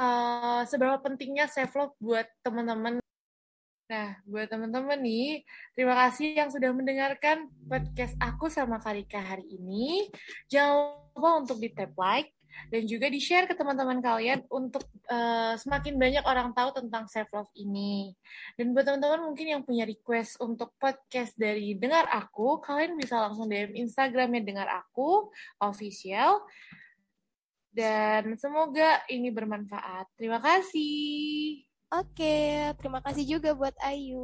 uh, 0.01 0.65
seberapa 0.65 0.97
pentingnya 1.05 1.53
self 1.53 1.77
love 1.77 1.95
buat 2.01 2.25
teman-teman. 2.41 3.04
Nah, 3.95 4.19
buat 4.27 4.51
teman-teman 4.51 4.99
nih, 4.99 5.47
terima 5.79 5.95
kasih 5.95 6.35
yang 6.35 6.51
sudah 6.51 6.75
mendengarkan 6.75 7.47
podcast 7.71 8.19
aku 8.19 8.51
sama 8.51 8.83
Karika 8.83 9.23
hari 9.23 9.47
ini. 9.55 10.11
Jangan 10.51 11.15
lupa 11.15 11.31
untuk 11.39 11.63
di 11.63 11.71
tap 11.71 11.95
like 11.95 12.35
dan 12.75 12.91
juga 12.91 13.07
di 13.07 13.23
share 13.23 13.47
ke 13.47 13.55
teman-teman 13.55 14.03
kalian 14.03 14.43
untuk 14.51 14.83
uh, 15.07 15.55
semakin 15.55 15.95
banyak 15.95 16.27
orang 16.27 16.51
tahu 16.59 16.75
tentang 16.75 17.07
self 17.07 17.31
love 17.31 17.47
ini. 17.55 18.11
Dan 18.59 18.75
buat 18.75 18.83
teman-teman 18.83 19.31
mungkin 19.31 19.47
yang 19.47 19.63
punya 19.63 19.87
request 19.87 20.43
untuk 20.43 20.75
podcast 20.75 21.39
dari 21.39 21.79
dengar 21.79 22.11
aku, 22.11 22.59
kalian 22.67 22.99
bisa 22.99 23.23
langsung 23.23 23.47
DM 23.47 23.79
Instagramnya 23.79 24.43
dengar 24.43 24.67
aku 24.75 25.31
official 25.63 26.43
dan 27.71 28.35
semoga 28.43 29.07
ini 29.07 29.31
bermanfaat. 29.31 30.11
Terima 30.19 30.43
kasih. 30.43 31.74
Oke, 31.95 32.35
terima 32.79 33.01
kasih 33.05 33.25
juga 33.39 33.51
buat 33.55 33.75
Ayu. 33.91 34.19